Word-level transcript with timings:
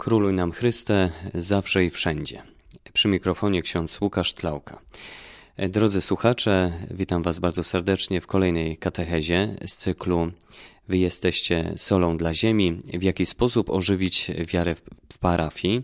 Króluj 0.00 0.32
nam 0.32 0.52
Chryste, 0.52 1.10
zawsze 1.34 1.84
i 1.84 1.90
wszędzie. 1.90 2.42
Przy 2.92 3.08
mikrofonie 3.08 3.62
ksiądz 3.62 4.00
Łukasz 4.00 4.32
Tlauka. 4.32 4.80
Drodzy 5.68 6.00
słuchacze, 6.00 6.72
witam 6.90 7.22
Was 7.22 7.38
bardzo 7.38 7.64
serdecznie 7.64 8.20
w 8.20 8.26
kolejnej 8.26 8.76
katechezie 8.76 9.56
z 9.66 9.76
cyklu 9.76 10.32
Wy 10.88 10.98
jesteście 10.98 11.72
solą 11.76 12.16
dla 12.16 12.34
ziemi. 12.34 12.82
W 12.94 13.02
jaki 13.02 13.26
sposób 13.26 13.70
ożywić 13.70 14.30
wiarę 14.52 14.74
w 15.12 15.18
parafii? 15.18 15.82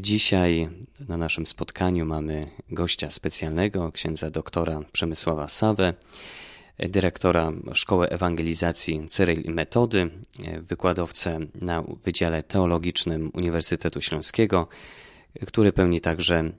Dzisiaj 0.00 0.68
na 1.08 1.16
naszym 1.16 1.46
spotkaniu 1.46 2.06
mamy 2.06 2.46
gościa 2.70 3.10
specjalnego, 3.10 3.92
księdza 3.92 4.30
doktora 4.30 4.80
Przemysława 4.92 5.48
Sawę 5.48 5.94
dyrektora 6.88 7.52
Szkoły 7.72 8.08
Ewangelizacji 8.08 9.08
Cyryl 9.08 9.40
i 9.40 9.50
Metody, 9.50 10.10
wykładowcę 10.60 11.38
na 11.54 11.84
Wydziale 12.04 12.42
Teologicznym 12.42 13.30
Uniwersytetu 13.34 14.00
Śląskiego, 14.00 14.68
który 15.46 15.72
pełni 15.72 16.00
także 16.00 16.52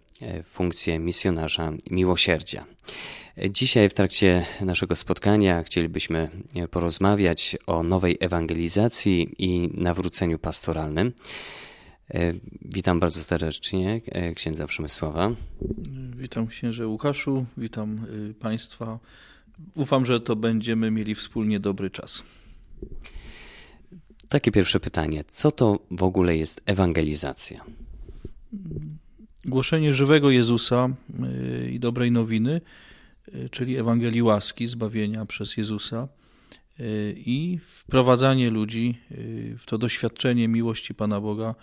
funkcję 0.43 0.99
misjonarza 0.99 1.71
miłosierdzia. 1.91 2.65
Dzisiaj 3.49 3.89
w 3.89 3.93
trakcie 3.93 4.45
naszego 4.61 4.95
spotkania 4.95 5.63
chcielibyśmy 5.63 6.29
porozmawiać 6.71 7.57
o 7.67 7.83
nowej 7.83 8.17
ewangelizacji 8.19 9.35
i 9.37 9.69
nawróceniu 9.73 10.39
pastoralnym. 10.39 11.13
Witam 12.61 12.99
bardzo 12.99 13.23
serdecznie 13.23 14.01
księdza 14.35 14.67
Przemysława. 14.67 15.31
Witam 16.15 16.47
księże 16.47 16.87
Łukaszu, 16.87 17.45
witam 17.57 18.05
Państwa 18.39 18.99
ufam, 19.75 20.05
że 20.05 20.19
to 20.19 20.35
będziemy 20.35 20.91
mieli 20.91 21.15
wspólnie 21.15 21.59
dobry 21.59 21.89
czas. 21.89 22.23
Takie 24.29 24.51
pierwsze 24.51 24.79
pytanie. 24.79 25.23
Co 25.27 25.51
to 25.51 25.79
w 25.91 26.03
ogóle 26.03 26.37
jest 26.37 26.61
ewangelizacja? 26.65 27.65
Głoszenie 29.45 29.93
żywego 29.93 30.29
Jezusa 30.29 30.89
y, 31.65 31.71
i 31.71 31.79
dobrej 31.79 32.11
nowiny, 32.11 32.61
y, 33.27 33.49
czyli 33.49 33.77
Ewangelii 33.77 34.21
łaski, 34.21 34.67
zbawienia 34.67 35.25
przez 35.25 35.57
Jezusa 35.57 36.07
y, 36.79 37.15
i 37.17 37.59
wprowadzanie 37.67 38.49
ludzi 38.49 38.97
w 39.57 39.63
to 39.65 39.77
doświadczenie 39.77 40.47
miłości 40.47 40.93
Pana 40.93 41.21
Boga 41.21 41.55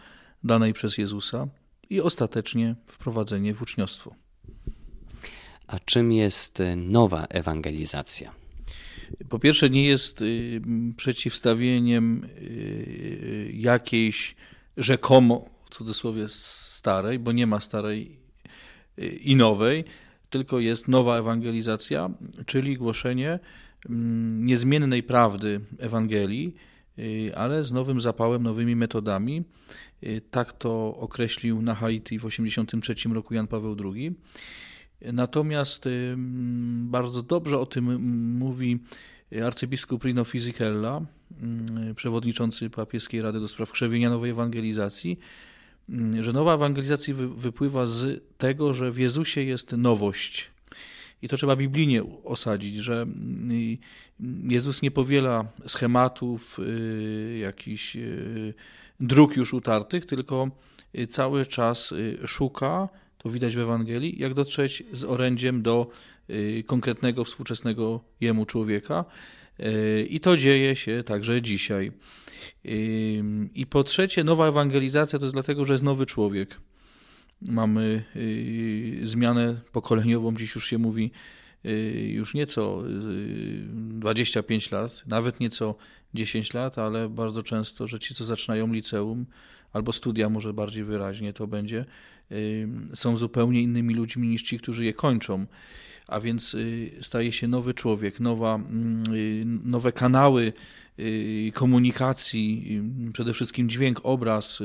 danej 0.44 0.72
przez 0.72 0.98
Jezusa 0.98 1.48
i 1.91 2.00
ostatecznie 2.00 2.74
wprowadzenie 2.86 3.54
w 3.54 3.62
uczniostwo. 3.62 4.14
A 5.69 5.78
czym 5.78 6.12
jest 6.12 6.61
y, 6.61 6.77
nowa 6.77 7.24
ewangelizacja? 7.24 8.33
Po 9.28 9.38
pierwsze, 9.38 9.70
nie 9.70 9.86
jest 9.86 10.22
y, 10.22 10.60
przeciwstawieniem 10.97 12.25
y, 12.25 13.50
jakiejś 13.55 14.34
rzekomo, 14.77 15.48
w 15.64 15.70
cudzysłowie, 15.70 16.28
starej, 16.28 17.19
bo 17.19 17.33
nie 17.33 17.47
ma 17.47 17.60
starej 17.60 18.19
i 19.20 19.36
nowej, 19.36 19.84
tylko 20.30 20.60
jest 20.60 20.88
nowa 20.88 21.19
ewangelizacja, 21.19 22.10
czyli 22.47 22.77
głoszenie 22.77 23.38
mm, 23.88 24.44
niezmiennej 24.47 25.03
prawdy 25.03 25.60
Ewangelii, 25.78 26.55
ale 27.36 27.64
z 27.64 27.72
nowym 27.72 28.00
zapałem, 28.00 28.42
nowymi 28.42 28.77
metodami. 28.77 29.42
Tak 30.30 30.53
to 30.53 30.97
określił 30.97 31.62
na 31.62 31.75
Haiti 31.75 32.19
w 32.19 32.22
1983 32.22 33.08
roku 33.08 33.34
Jan 33.34 33.47
Paweł 33.47 33.77
II. 33.84 34.14
Natomiast 35.02 35.88
bardzo 36.84 37.22
dobrze 37.22 37.58
o 37.58 37.66
tym 37.66 38.02
mówi 38.38 38.78
arcybiskup 39.46 40.04
Rino 40.04 40.24
Fisichella, 40.24 41.00
przewodniczący 41.96 42.70
papieskiej 42.70 43.22
Rady 43.22 43.41
do 43.41 43.48
Spraw 43.48 43.72
Krzewienia 43.72 44.10
Nowej 44.10 44.30
Ewangelizacji, 44.30 45.19
że 46.20 46.32
nowa 46.32 46.54
ewangelizacja 46.54 47.14
wypływa 47.14 47.86
z 47.86 48.22
tego, 48.38 48.74
że 48.74 48.92
w 48.92 48.98
Jezusie 48.98 49.42
jest 49.42 49.72
nowość. 49.72 50.50
I 51.22 51.28
to 51.28 51.36
trzeba 51.36 51.56
biblijnie 51.56 52.03
osadzić, 52.25 52.76
że 52.76 53.06
Jezus 54.48 54.82
nie 54.82 54.91
powiela 54.91 55.44
schematów, 55.66 56.59
y, 56.59 57.38
jakichś 57.38 57.97
y, 57.97 58.54
dróg 59.00 59.36
już 59.36 59.54
utartych, 59.54 60.06
tylko 60.06 60.50
cały 61.09 61.47
czas 61.47 61.92
y, 61.92 62.19
szuka 62.26 62.88
to 63.18 63.30
widać 63.30 63.56
w 63.56 63.58
Ewangelii, 63.58 64.18
jak 64.18 64.34
dotrzeć 64.34 64.82
z 64.92 65.04
orędziem 65.04 65.62
do 65.62 65.90
y, 66.30 66.64
konkretnego, 66.66 67.24
współczesnego 67.24 68.00
jemu 68.20 68.46
człowieka. 68.46 69.04
Y, 69.60 70.06
I 70.10 70.20
to 70.20 70.36
dzieje 70.36 70.76
się 70.76 71.02
także 71.04 71.42
dzisiaj. 71.42 71.92
Y, 72.66 73.22
I 73.54 73.66
po 73.66 73.84
trzecie, 73.84 74.24
nowa 74.24 74.48
ewangelizacja 74.48 75.18
to 75.18 75.24
jest 75.24 75.34
dlatego, 75.34 75.64
że 75.64 75.72
jest 75.72 75.84
nowy 75.84 76.06
człowiek. 76.06 76.60
Mamy 77.48 78.04
zmianę 79.02 79.60
pokoleniową, 79.72 80.36
dziś 80.36 80.54
już 80.54 80.70
się 80.70 80.78
mówi 80.78 81.10
już 82.08 82.34
nieco 82.34 82.82
25 83.69 84.70
lat, 84.70 85.02
nawet 85.06 85.41
nieco 85.41 85.74
10 86.14 86.54
lat, 86.54 86.78
ale 86.78 87.08
bardzo 87.08 87.42
często, 87.42 87.86
że 87.86 87.98
ci, 87.98 88.14
co 88.14 88.24
zaczynają 88.24 88.72
liceum 88.72 89.26
albo 89.72 89.92
studia, 89.92 90.28
może 90.28 90.52
bardziej 90.52 90.84
wyraźnie 90.84 91.32
to 91.32 91.47
będzie, 91.47 91.84
są 92.94 93.16
zupełnie 93.16 93.62
innymi 93.62 93.94
ludźmi 93.94 94.28
niż 94.28 94.42
ci, 94.42 94.58
którzy 94.58 94.84
je 94.84 94.94
kończą. 94.94 95.47
A 96.08 96.20
więc 96.20 96.54
y, 96.54 96.91
staje 97.00 97.32
się 97.32 97.48
nowy 97.48 97.74
człowiek, 97.74 98.20
nowa, 98.20 98.54
mm, 98.54 99.14
y, 99.14 99.42
nowe 99.64 99.92
kanały 99.92 100.52
y, 100.98 101.52
komunikacji, 101.54 102.80
przede 103.12 103.34
wszystkim 103.34 103.68
dźwięk, 103.68 104.00
obraz, 104.02 104.62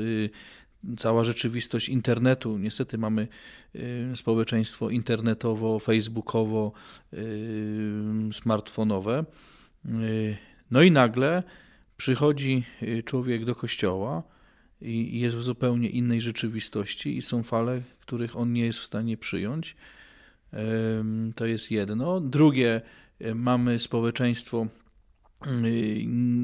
cała 0.96 1.24
rzeczywistość 1.24 1.88
internetu. 1.88 2.58
Niestety 2.58 2.98
mamy 2.98 3.28
społeczeństwo 4.14 4.90
internetowo, 4.90 5.78
facebookowo, 5.78 6.72
smartfonowe. 8.32 9.24
No 10.70 10.82
i 10.82 10.90
nagle 10.90 11.42
przychodzi 11.96 12.64
człowiek 13.04 13.44
do 13.44 13.54
kościoła 13.54 14.22
i 14.80 15.20
jest 15.20 15.36
w 15.36 15.42
zupełnie 15.42 15.88
innej 15.88 16.20
rzeczywistości 16.20 17.16
i 17.16 17.22
są 17.22 17.42
fale, 17.42 17.82
których 18.00 18.36
on 18.36 18.52
nie 18.52 18.64
jest 18.64 18.78
w 18.78 18.84
stanie 18.84 19.16
przyjąć. 19.16 19.76
To 21.34 21.46
jest 21.46 21.70
jedno. 21.70 22.20
Drugie, 22.20 22.80
mamy 23.34 23.78
społeczeństwo 23.78 24.66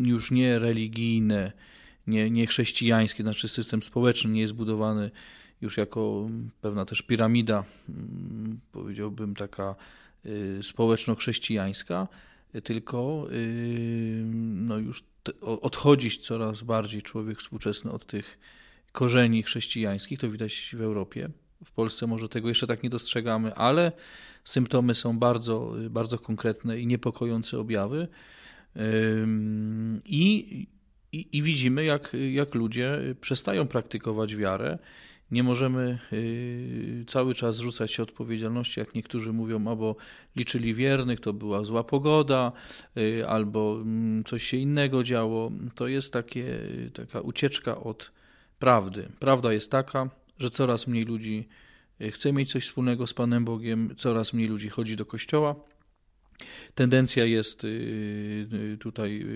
już 0.02 0.30
nie 0.30 0.58
religijne, 0.58 1.52
nie, 2.10 2.30
nie 2.30 2.46
chrześcijańskie, 2.46 3.22
znaczy 3.22 3.48
system 3.48 3.82
społeczny 3.82 4.30
nie 4.30 4.40
jest 4.40 4.54
budowany 4.54 5.10
już 5.60 5.76
jako 5.76 6.28
pewna 6.60 6.84
też 6.84 7.02
piramida, 7.02 7.64
powiedziałbym 8.72 9.34
taka 9.34 9.74
y, 10.26 10.62
społeczno-chrześcijańska, 10.62 12.08
tylko 12.64 13.26
y, 13.32 14.22
no 14.54 14.78
już 14.78 15.04
odchodzić 15.40 16.26
coraz 16.26 16.62
bardziej 16.62 17.02
człowiek 17.02 17.38
współczesny 17.38 17.90
od 17.90 18.06
tych 18.06 18.38
korzeni 18.92 19.42
chrześcijańskich, 19.42 20.20
to 20.20 20.30
widać 20.30 20.74
w 20.78 20.80
Europie. 20.80 21.30
W 21.64 21.70
Polsce 21.70 22.06
może 22.06 22.28
tego 22.28 22.48
jeszcze 22.48 22.66
tak 22.66 22.82
nie 22.82 22.90
dostrzegamy, 22.90 23.54
ale 23.54 23.92
symptomy 24.44 24.94
są 24.94 25.18
bardzo, 25.18 25.74
bardzo 25.90 26.18
konkretne 26.18 26.80
i 26.80 26.86
niepokojące 26.86 27.58
objawy. 27.58 28.08
I, 30.04 30.66
i, 31.12 31.28
i 31.32 31.42
widzimy, 31.42 31.84
jak, 31.84 32.16
jak 32.30 32.54
ludzie 32.54 32.98
przestają 33.20 33.66
praktykować 33.66 34.36
wiarę 34.36 34.78
nie 35.30 35.42
możemy 35.42 35.98
y, 36.12 37.04
cały 37.06 37.34
czas 37.34 37.58
rzucać 37.58 37.92
się 37.92 38.02
odpowiedzialności, 38.02 38.80
jak 38.80 38.94
niektórzy 38.94 39.32
mówią, 39.32 39.68
albo 39.68 39.96
liczyli 40.36 40.74
wiernych, 40.74 41.20
to 41.20 41.32
była 41.32 41.64
zła 41.64 41.84
pogoda, 41.84 42.52
y, 42.96 43.28
albo 43.28 43.78
mm, 43.82 44.24
coś 44.24 44.42
się 44.44 44.56
innego 44.56 45.02
działo. 45.04 45.52
To 45.74 45.88
jest 45.88 46.12
takie, 46.12 46.58
taka 46.92 47.20
ucieczka 47.20 47.80
od 47.80 48.12
prawdy. 48.58 49.08
Prawda 49.18 49.52
jest 49.52 49.70
taka, 49.70 50.10
że 50.38 50.50
coraz 50.50 50.86
mniej 50.86 51.04
ludzi 51.04 51.48
y, 52.00 52.10
chce 52.10 52.32
mieć 52.32 52.52
coś 52.52 52.66
wspólnego 52.66 53.06
z 53.06 53.14
Panem 53.14 53.44
Bogiem, 53.44 53.94
coraz 53.96 54.32
mniej 54.32 54.48
ludzi 54.48 54.68
chodzi 54.68 54.96
do 54.96 55.06
kościoła. 55.06 55.54
Tendencja 56.74 57.24
jest 57.24 57.66
tutaj, 58.80 59.26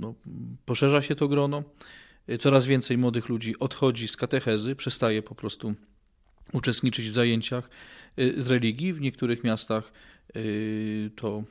no, 0.00 0.14
poszerza 0.64 1.02
się 1.02 1.14
to 1.14 1.28
grono. 1.28 1.62
Coraz 2.38 2.66
więcej 2.66 2.98
młodych 2.98 3.28
ludzi 3.28 3.58
odchodzi 3.58 4.08
z 4.08 4.16
katechezy, 4.16 4.76
przestaje 4.76 5.22
po 5.22 5.34
prostu 5.34 5.74
uczestniczyć 6.52 7.08
w 7.08 7.12
zajęciach 7.12 7.70
y, 8.18 8.42
z 8.42 8.48
religii. 8.48 8.92
W 8.92 9.00
niektórych 9.00 9.44
miastach 9.44 9.92
y, 10.36 11.10
to 11.16 11.44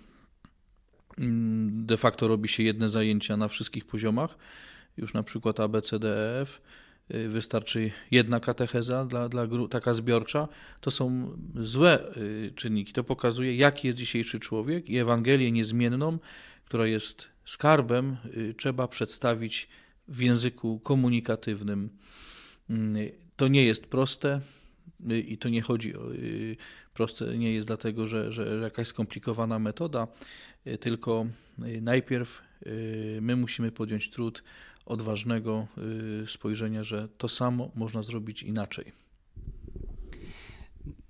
mm, 1.17 1.85
de 1.85 1.97
facto 1.97 2.27
robi 2.27 2.49
się 2.49 2.63
jedne 2.63 2.89
zajęcia 2.89 3.37
na 3.37 3.47
wszystkich 3.47 3.85
poziomach, 3.85 4.37
już 4.97 5.13
na 5.13 5.23
przykład 5.23 5.59
ABCDEF. 5.59 6.61
Y, 7.11 7.29
wystarczy 7.29 7.91
jedna 8.11 8.39
katecheza 8.39 9.05
dla, 9.05 9.29
dla 9.29 9.47
taka 9.69 9.93
zbiorcza. 9.93 10.47
To 10.81 10.91
są 10.91 11.37
złe 11.55 12.13
czynniki. 12.55 12.93
To 12.93 13.03
pokazuje, 13.03 13.55
jaki 13.55 13.87
jest 13.87 13.99
dzisiejszy 13.99 14.39
człowiek 14.39 14.89
i 14.89 14.97
Ewangelię 14.97 15.51
niezmienną, 15.51 16.19
która 16.65 16.87
jest 16.87 17.29
skarbem, 17.45 18.17
trzeba 18.57 18.87
przedstawić 18.87 19.67
w 20.07 20.21
języku 20.21 20.79
komunikatywnym. 20.79 21.89
Mm, 22.69 23.09
to 23.35 23.47
nie 23.47 23.65
jest 23.65 23.87
proste 23.87 24.41
i 25.27 25.37
to 25.37 25.49
nie 25.49 25.61
chodzi 25.61 25.95
o 25.95 26.01
proste, 26.93 27.37
nie 27.37 27.53
jest 27.53 27.67
dlatego, 27.67 28.07
że, 28.07 28.31
że 28.31 28.59
jakaś 28.63 28.87
skomplikowana 28.87 29.59
metoda, 29.59 30.07
tylko 30.79 31.25
najpierw 31.81 32.41
my 33.21 33.35
musimy 33.35 33.71
podjąć 33.71 34.09
trud 34.09 34.43
odważnego 34.85 35.67
spojrzenia, 36.25 36.83
że 36.83 37.07
to 37.17 37.29
samo 37.29 37.71
można 37.75 38.03
zrobić 38.03 38.43
inaczej. 38.43 39.03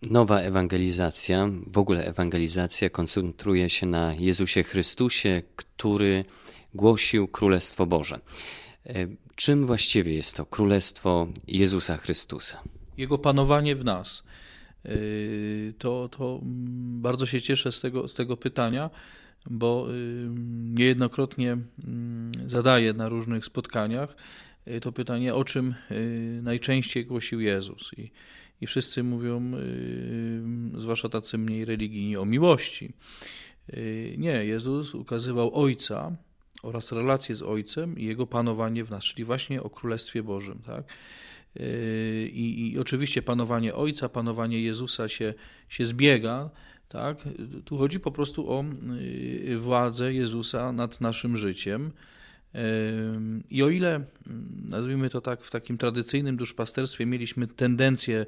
Nowa 0.02 0.40
ewangelizacja, 0.40 1.50
w 1.68 1.78
ogóle 1.78 2.06
ewangelizacja 2.06 2.90
koncentruje 2.90 3.70
się 3.70 3.86
na 3.86 4.14
Jezusie 4.14 4.64
Chrystusie, 4.64 5.42
który 5.56 6.26
głosił 6.74 7.28
Królestwo 7.28 7.86
Boże. 7.86 8.20
E, 8.86 9.08
czym 9.36 9.66
właściwie 9.66 10.14
jest 10.14 10.38
to 10.38 10.46
Królestwo 10.46 11.28
Jezusa 11.48 11.98
Chrystusa? 11.98 12.62
Jego 12.98 13.18
panowanie 13.18 13.76
w 13.76 13.86
nas. 13.86 14.24
E, 14.86 14.90
to, 15.78 16.10
to 16.10 16.40
mm, 16.42 17.02
bardzo 17.02 17.26
się 17.26 17.42
cieszę 17.42 17.72
z 17.72 17.80
tego, 17.80 18.08
z 18.08 18.14
tego 18.14 18.38
pytania, 18.38 18.90
bo 19.50 19.88
y, 19.90 20.30
niejednokrotnie 20.78 21.58
zadaję 22.46 22.94
na 22.94 23.10
różnych 23.10 23.46
spotkaniach 23.46 24.16
y, 24.68 24.80
to 24.80 24.92
pytanie, 24.92 25.36
o 25.36 25.44
czym 25.44 25.76
y, 25.92 26.40
najczęściej 26.44 27.06
głosił 27.06 27.40
Jezus. 27.40 27.92
I 27.98 28.12
i 28.62 28.68
wszyscy 28.68 29.04
mówią, 29.04 29.52
yy, 29.52 30.82
zwłaszcza 30.82 31.10
tacy 31.10 31.38
mniej 31.38 31.66
religijni, 31.66 32.18
o 32.18 32.26
miłości. 32.26 32.94
Nie, 34.18 34.46
Jezus 34.46 34.96
ukazywał 34.96 35.56
Ojca 35.56 36.16
oraz 36.64 36.92
relację 36.92 37.36
z 37.36 37.42
Ojcem 37.42 38.00
i 38.00 38.06
Jego 38.06 38.28
panowanie 38.28 38.84
w 38.84 38.92
nas, 38.92 39.04
czyli 39.04 39.26
właśnie 39.26 39.64
o 39.64 39.70
Królestwie 39.70 40.24
Bożym. 40.24 40.60
Tak? 40.66 40.84
I, 42.34 42.72
I, 42.74 42.80
oczywiście 42.80 43.22
panowanie 43.22 43.76
Ojca, 43.76 44.10
panowanie 44.10 44.62
Jezusa 44.62 45.10
się, 45.10 45.34
się 45.70 45.86
zbiega. 45.86 46.50
Tak? 46.94 47.18
Tu 47.66 47.78
chodzi 47.78 48.00
po 48.00 48.12
prostu 48.12 48.52
o 48.52 48.66
władzę 49.58 50.14
Jezusa 50.14 50.72
nad 50.72 51.02
naszym 51.02 51.38
życiem. 51.38 51.92
I 53.50 53.64
o 53.64 53.70
ile, 53.70 54.04
nazwijmy 54.66 55.10
to 55.10 55.22
tak, 55.22 55.44
w 55.44 55.52
takim 55.52 55.78
tradycyjnym 55.78 56.38
duszpasterstwie 56.38 57.06
mieliśmy 57.06 57.48
tendencję 57.48 58.26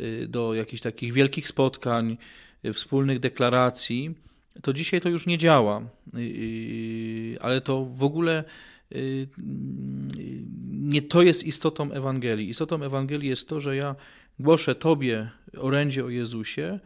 y, 0.00 0.26
do 0.28 0.54
jakichś 0.54 0.82
takich 0.82 1.12
wielkich 1.12 1.48
spotkań, 1.48 2.16
y, 2.64 2.72
wspólnych 2.72 3.20
deklaracji, 3.20 4.14
to 4.62 4.72
dzisiaj 4.72 5.00
to 5.00 5.08
już 5.08 5.26
nie 5.26 5.38
działa. 5.38 5.82
Y, 6.14 7.36
ale 7.40 7.60
to 7.60 7.84
w 7.84 8.02
ogóle 8.02 8.44
nie 10.70 11.02
to 11.02 11.22
jest 11.22 11.44
istotą 11.44 11.92
Ewangelii. 11.92 12.48
Istotą 12.48 12.82
Ewangelii 12.82 13.28
jest 13.28 13.48
to, 13.48 13.60
że 13.60 13.76
ja 13.76 13.94
głoszę 14.38 14.74
Tobie 14.74 15.30
orędzie 15.56 16.04
o 16.04 16.08
Jezusie, 16.08 16.80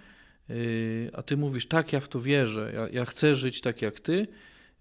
a 1.13 1.23
Ty 1.23 1.37
mówisz, 1.37 1.67
tak, 1.67 1.93
ja 1.93 2.01
w 2.01 2.09
to 2.09 2.21
wierzę, 2.21 2.73
ja, 2.75 2.89
ja 2.89 3.05
chcę 3.05 3.37
żyć 3.37 3.61
tak 3.61 3.83
jak 3.83 4.01
Ty, 4.01 4.27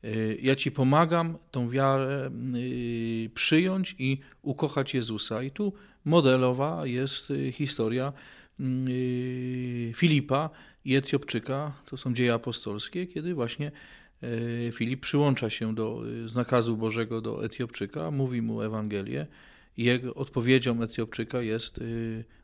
Y, 0.03 0.37
ja 0.41 0.55
Ci 0.55 0.71
pomagam 0.71 1.37
tą 1.51 1.69
wiarę 1.69 2.31
y, 2.55 3.29
przyjąć 3.33 3.95
i 3.99 4.19
ukochać 4.41 4.93
Jezusa. 4.93 5.43
I 5.43 5.51
tu 5.51 5.73
modelowa 6.05 6.85
jest 6.85 7.33
historia 7.51 8.13
Filipa 9.95 10.49
i 10.85 10.95
Etiopczyka. 10.95 11.73
To 11.85 11.97
są 11.97 12.13
dzieje 12.13 12.33
apostolskie, 12.33 13.07
kiedy 13.07 13.33
właśnie 13.33 13.71
Filip 14.71 14.99
przyłącza 14.99 15.49
się 15.49 15.75
do 15.75 16.01
nakazu 16.35 16.77
Bożego 16.77 17.21
do 17.21 17.45
Etiopczyka, 17.45 18.11
mówi 18.11 18.41
mu 18.41 18.61
Ewangelię 18.61 19.27
i 19.77 19.83
jego 19.83 20.13
odpowiedzią 20.13 20.83
Etiopczyka 20.83 21.41
jest 21.41 21.79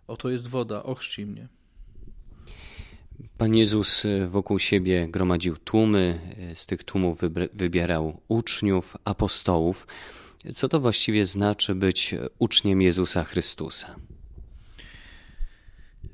oto 0.07 0.29
jest 0.29 0.47
woda, 0.47 0.83
ochrzcij 0.83 1.25
mnie. 1.25 1.47
Pan 3.37 3.55
Jezus 3.55 4.05
e, 4.05 4.27
wokół 4.27 4.59
siebie 4.59 5.07
gromadził 5.07 5.57
tłumy, 5.57 6.19
e, 6.37 6.55
z 6.55 6.65
tych 6.65 6.83
tłumów 6.83 7.19
wybierał 7.53 8.21
uczniów, 8.27 8.97
apostołów. 9.05 9.87
Co 10.53 10.69
to 10.69 10.79
właściwie 10.79 11.25
znaczy 11.25 11.75
być 11.75 12.15
uczniem 12.39 12.81
Jezusa 12.81 13.23
Chrystusa? 13.23 13.95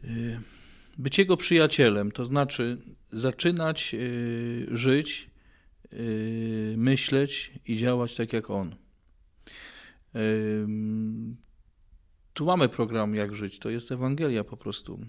E, 0.03 0.07
być 0.97 1.17
Jego 1.17 1.37
przyjacielem, 1.37 2.11
to 2.11 2.25
znaczy 2.25 2.77
zaczynać 3.11 3.95
żyć, 4.71 5.29
myśleć 6.77 7.51
i 7.65 7.77
działać 7.77 8.15
tak 8.15 8.33
jak 8.33 8.49
On. 8.49 8.75
Tu 12.33 12.45
mamy 12.45 12.69
program 12.69 13.15
Jak 13.15 13.35
żyć, 13.35 13.59
to 13.59 13.69
jest 13.69 13.91
Ewangelia 13.91 14.43
po 14.43 14.57
prostu. 14.57 14.99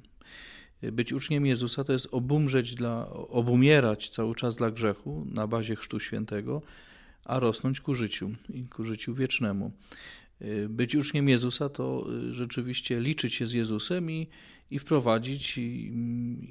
Być 0.92 1.12
uczniem 1.12 1.46
Jezusa 1.46 1.84
to 1.84 1.92
jest 1.92 2.08
obumrzeć 2.10 2.74
dla, 2.74 3.08
obumierać 3.10 4.08
cały 4.08 4.34
czas 4.34 4.56
dla 4.56 4.70
grzechu 4.70 5.26
na 5.30 5.46
bazie 5.46 5.76
Chrztu 5.76 6.00
Świętego, 6.00 6.62
a 7.24 7.38
rosnąć 7.38 7.80
ku 7.80 7.94
życiu 7.94 8.30
i 8.54 8.64
ku 8.64 8.84
życiu 8.84 9.14
wiecznemu. 9.14 9.72
Być 10.68 10.96
uczniem 10.96 11.28
Jezusa 11.28 11.68
to 11.68 12.06
y, 12.30 12.34
rzeczywiście 12.34 13.00
liczyć 13.00 13.34
się 13.34 13.46
z 13.46 13.52
Jezusem 13.52 14.10
i, 14.10 14.28
i 14.70 14.78
wprowadzić 14.78 15.60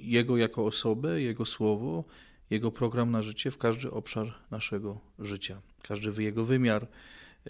Jego 0.01 0.37
jako 0.37 0.65
osobę, 0.65 1.21
Jego 1.21 1.45
słowo, 1.45 2.03
Jego 2.49 2.71
program 2.71 3.11
na 3.11 3.21
życie 3.21 3.51
w 3.51 3.57
każdy 3.57 3.91
obszar 3.91 4.33
naszego 4.51 4.99
życia, 5.19 5.61
każdy 5.81 6.23
Jego 6.23 6.45
wymiar, 6.45 6.87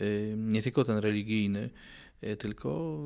y, 0.02 0.34
nie 0.38 0.62
tylko 0.62 0.84
ten 0.84 0.98
religijny, 0.98 1.70
y, 2.24 2.38
tylko 2.38 3.00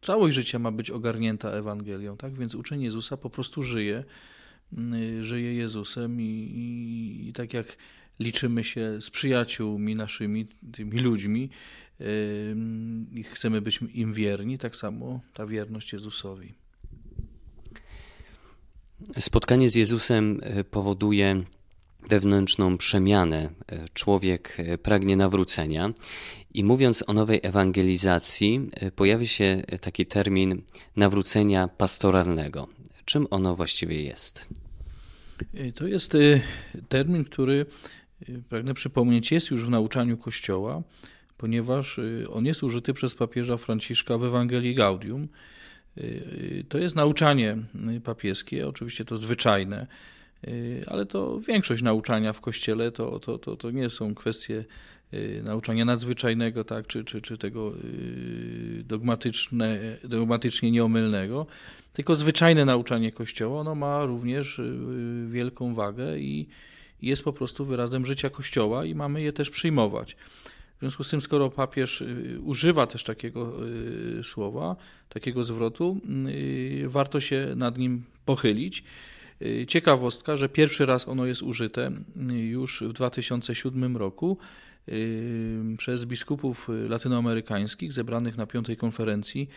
całość 0.00 0.34
życia 0.34 0.58
ma 0.58 0.72
być 0.72 0.90
ogarnięta 0.90 1.50
Ewangelią, 1.50 2.16
tak? 2.16 2.38
Więc 2.38 2.54
uczeń 2.54 2.82
Jezusa 2.82 3.16
po 3.16 3.30
prostu 3.30 3.62
żyje, 3.62 4.04
mm, 4.72 5.24
żyje 5.24 5.54
Jezusem 5.54 6.20
i, 6.20 6.24
i, 6.24 7.28
i 7.28 7.32
tak 7.32 7.54
jak 7.54 7.76
liczymy 8.20 8.64
się 8.64 9.02
z 9.02 9.10
przyjaciółmi 9.10 9.94
naszymi, 9.94 10.46
tymi 10.72 10.98
ludźmi 10.98 11.50
i 13.12 13.22
chcemy 13.22 13.60
być 13.60 13.80
im 13.94 14.12
wierni, 14.12 14.58
tak 14.58 14.76
samo 14.76 15.20
ta 15.34 15.46
wierność 15.46 15.92
Jezusowi. 15.92 16.54
Spotkanie 19.18 19.70
z 19.70 19.74
Jezusem 19.74 20.40
e, 20.42 20.64
powoduje 20.64 21.44
wewnętrzną 22.08 22.78
przemianę. 22.78 23.50
E, 23.68 23.84
człowiek 23.94 24.56
e, 24.58 24.78
pragnie 24.78 25.16
nawrócenia 25.16 25.92
i 26.54 26.64
mówiąc 26.64 27.04
o 27.06 27.12
nowej 27.12 27.40
ewangelizacji, 27.42 28.68
e, 28.72 28.90
pojawi 28.90 29.28
się 29.28 29.62
taki 29.80 30.06
termin 30.06 30.62
nawrócenia 30.96 31.68
pastoralnego. 31.68 32.68
Czym 33.04 33.26
ono 33.30 33.56
właściwie 33.56 34.02
jest? 34.02 34.48
To 35.74 35.86
jest 35.86 36.16
termin, 36.88 37.24
który, 37.24 37.66
pragnę 38.48 38.74
przypomnieć, 38.74 39.32
jest 39.32 39.50
już 39.50 39.64
w 39.64 39.70
nauczaniu 39.70 40.16
Kościoła, 40.16 40.82
ponieważ 41.36 42.00
on 42.32 42.46
jest 42.46 42.62
użyty 42.62 42.94
przez 42.94 43.14
papieża 43.14 43.56
Franciszka 43.56 44.18
w 44.18 44.24
Ewangelii 44.24 44.74
Gaudium. 44.74 45.28
To 46.68 46.78
jest 46.78 46.96
nauczanie 46.96 47.58
papieskie, 48.04 48.68
oczywiście 48.68 49.04
to 49.04 49.16
zwyczajne, 49.16 49.86
ale 50.86 51.06
to 51.06 51.40
większość 51.40 51.82
nauczania 51.82 52.32
w 52.32 52.40
kościele 52.40 52.92
to, 52.92 53.18
to, 53.18 53.38
to, 53.38 53.56
to 53.56 53.70
nie 53.70 53.90
są 53.90 54.14
kwestie 54.14 54.64
y, 55.14 55.42
nauczania 55.44 55.84
nadzwyczajnego, 55.84 56.64
tak, 56.64 56.86
czy, 56.86 57.04
czy, 57.04 57.20
czy 57.20 57.38
tego 57.38 57.72
y, 57.84 58.84
dogmatyczne, 58.86 59.78
dogmatycznie 60.04 60.70
nieomylnego, 60.70 61.46
tylko 61.92 62.14
zwyczajne 62.14 62.64
nauczanie 62.64 63.12
Kościoła 63.12 63.60
ono 63.60 63.74
ma 63.74 64.04
również 64.04 64.60
wielką 65.28 65.74
wagę 65.74 66.18
i 66.18 66.46
jest 67.02 67.24
po 67.24 67.32
prostu 67.32 67.64
wyrazem 67.64 68.06
życia 68.06 68.30
Kościoła 68.30 68.84
i 68.84 68.94
mamy 68.94 69.22
je 69.22 69.32
też 69.32 69.50
przyjmować. 69.50 70.16
W 70.76 70.80
związku 70.80 71.04
z 71.04 71.10
tym, 71.10 71.20
skoro 71.20 71.50
papież 71.50 72.04
używa 72.42 72.86
też 72.86 73.04
takiego 73.04 73.52
słowa, 74.22 74.76
takiego 75.08 75.44
zwrotu, 75.44 76.00
warto 76.86 77.20
się 77.20 77.52
nad 77.56 77.78
nim 77.78 78.04
pochylić. 78.24 78.84
Y, 79.42 79.66
ciekawostka, 79.66 80.36
że 80.36 80.48
pierwszy 80.48 80.86
raz 80.86 81.08
ono 81.08 81.26
jest 81.26 81.42
użyte 81.42 81.90
y, 82.30 82.32
już 82.38 82.82
w 82.82 82.92
2007 82.92 83.96
roku 83.96 84.38
y, 84.88 85.76
przez 85.78 86.04
biskupów 86.04 86.68
latynoamerykańskich 86.88 87.92
zebranych 87.92 88.36
na 88.36 88.46
piątej 88.46 88.76
konferencji 88.76 89.48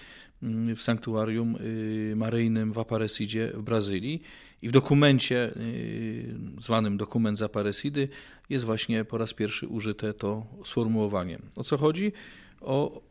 w 0.76 0.82
sanktuarium 0.82 1.56
maryjnym 2.16 2.74
w 2.74 2.80
Aparecidzie 2.80 3.52
w 3.54 3.62
Brazylii. 3.62 4.22
I 4.62 4.70
w 4.70 4.72
dokumencie, 4.72 5.54
zwanym 6.60 6.98
dokument 6.98 7.38
z 7.38 7.42
Aparecidy, 7.42 8.10
jest 8.50 8.66
właśnie 8.66 9.06
po 9.06 9.18
raz 9.18 9.34
pierwszy 9.34 9.68
użyte 9.68 10.14
to 10.14 10.46
sformułowanie. 10.66 11.40
O 11.56 11.64
co 11.64 11.78
chodzi? 11.78 12.12
O, 12.62 13.02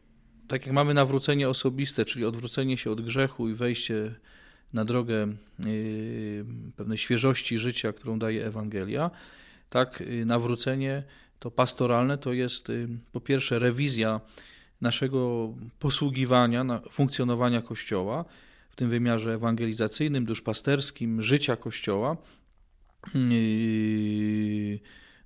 tak 0.49 0.67
jak 0.67 0.75
mamy 0.75 0.95
nawrócenie 0.95 1.49
osobiste, 1.49 2.05
czyli 2.05 2.25
odwrócenie 2.25 2.77
się 2.77 2.91
od 2.91 3.01
grzechu 3.01 3.49
i 3.49 3.55
wejście 3.55 4.15
na 4.73 4.85
drogę 4.85 5.29
y, 5.67 6.45
pewnej 6.77 6.99
świeżości 6.99 7.59
życia, 7.59 7.93
którą 7.93 8.19
daje 8.19 8.47
Ewangelia, 8.47 9.11
tak 9.71 10.01
y, 10.01 10.25
nawrócenie 10.25 11.03
to 11.39 11.51
pastoralne 11.51 12.19
to 12.19 12.33
jest 12.33 12.69
po 13.13 13.21
pierwsze 13.21 13.59
rewizja 13.59 14.21
naszego 14.81 15.53
posługiwania, 15.79 16.65
funkcjonowania 16.91 17.63
Kościoła 17.63 18.25
w 18.71 18.77
tym 18.77 18.91
wymiarze 18.91 19.35
ewangelizacyjnym, 19.35 20.25
duszpasterskim, 20.25 21.23
życia 21.23 21.57
Kościoła. 21.57 22.17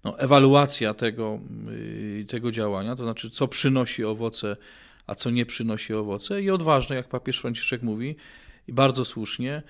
No, 0.04 0.18
ewaluacja 0.18 0.94
tego, 0.94 1.40
tego 2.28 2.52
działania, 2.52 2.96
to 2.96 3.02
znaczy 3.02 3.30
co 3.30 3.48
przynosi 3.48 4.04
owoce, 4.04 4.56
a 5.06 5.14
co 5.14 5.30
nie 5.30 5.46
przynosi 5.46 5.94
owoce 5.94 6.42
i 6.42 6.50
odważne, 6.50 6.96
jak 6.96 7.08
papież 7.08 7.40
Franciszek 7.40 7.82
mówi, 7.82 8.16
i 8.70 8.72
bardzo 8.72 9.04
słusznie, 9.04 9.62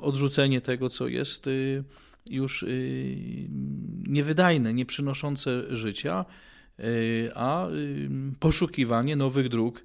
odrzucenie 0.00 0.60
tego, 0.60 0.88
co 0.88 1.08
jest 1.08 1.46
już 2.30 2.64
niewydajne, 4.06 4.74
nie 4.74 4.86
przynoszące 4.86 5.76
życia, 5.76 6.24
a 7.34 7.68
poszukiwanie 8.40 9.16
nowych 9.16 9.48
dróg 9.48 9.84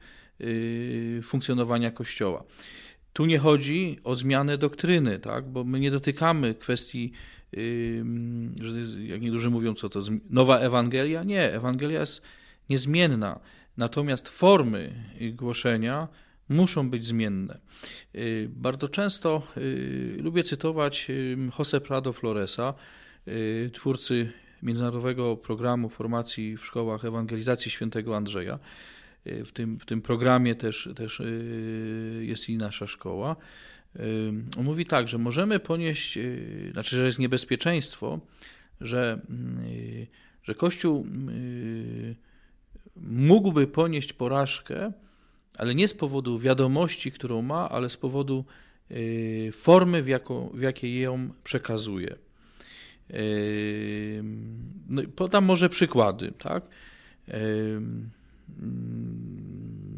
funkcjonowania 1.24 1.92
Kościoła. 1.92 2.44
Tu 3.14 3.26
nie 3.26 3.40
chodzi 3.40 3.98
o 4.04 4.16
zmianę 4.16 4.58
doktryny, 4.58 5.20
tak? 5.20 5.50
bo 5.50 5.64
my 5.64 5.80
nie 5.80 5.92
dotykamy 5.92 6.56
kwestii, 6.56 7.12
że 8.62 8.80
jak 9.06 9.22
niektórzy 9.22 9.50
mówią, 9.50 9.74
co 9.74 9.90
to 9.90 10.00
nowa 10.30 10.60
Ewangelia. 10.60 11.24
Nie, 11.24 11.54
Ewangelia 11.54 12.00
jest 12.00 12.22
niezmienna, 12.70 13.40
natomiast 13.78 14.30
formy 14.30 14.94
głoszenia 15.34 16.08
muszą 16.50 16.90
być 16.90 17.06
zmienne. 17.06 17.60
Bardzo 18.50 18.88
często 18.88 19.48
lubię 20.18 20.44
cytować 20.44 21.08
Jose 21.60 21.82
Prado 21.82 22.14
Floresa, 22.14 22.74
twórcy 23.74 24.32
międzynarodowego 24.64 25.38
programu 25.38 25.90
formacji 25.90 26.58
w 26.58 26.66
szkołach 26.66 27.06
ewangelizacji 27.06 27.72
świętego 27.72 28.18
Andrzeja. 28.18 28.60
W 29.26 29.52
tym, 29.52 29.80
w 29.80 29.86
tym 29.86 30.02
programie 30.02 30.56
też, 30.56 30.90
też 30.96 31.22
jest 32.22 32.50
i 32.50 32.58
nasza 32.58 32.88
szkoła. 32.88 33.36
On 34.58 34.64
mówi 34.64 34.86
tak, 34.86 35.08
że 35.08 35.18
możemy 35.18 35.60
ponieść, 35.60 36.20
znaczy, 36.72 36.96
że 36.96 37.06
jest 37.06 37.20
niebezpieczeństwo, 37.20 38.20
że, 38.82 39.22
że 40.44 40.56
Kościół 40.56 41.08
mógłby 42.96 43.68
ponieść 43.68 44.14
porażkę, 44.14 44.92
ale 45.58 45.76
nie 45.76 45.88
z 45.88 45.94
powodu 45.94 46.40
wiadomości, 46.40 47.12
którą 47.12 47.42
ma, 47.42 47.70
ale 47.70 47.90
z 47.90 47.98
powodu 47.98 48.46
formy, 49.54 50.04
w, 50.04 50.08
jaką, 50.08 50.50
w 50.54 50.62
jakiej 50.62 51.00
ją 51.00 51.30
przekazuje. 51.44 52.16
No, 54.90 55.02
podam 55.16 55.46
może 55.46 55.70
przykłady, 55.70 56.32
tak? 56.32 56.64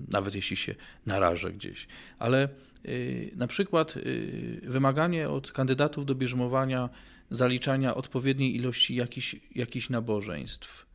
Nawet 0.10 0.36
jeśli 0.36 0.58
się 0.58 0.75
narażę 1.06 1.54
gdzieś, 1.54 1.88
ale 2.20 2.50
y, 2.86 3.32
na 3.36 3.48
przykład 3.48 3.98
y, 3.98 4.62
wymaganie 4.63 5.30
od 5.30 5.51
kandydatów 5.51 6.06
do 6.06 6.16
bierzmowania 6.16 6.89
zaliczania 7.30 7.96
odpowiedniej 7.96 8.56
ilości 8.56 8.96
jakichś, 8.96 9.36
jakichś 9.56 9.89
nabożeństw 9.89 10.86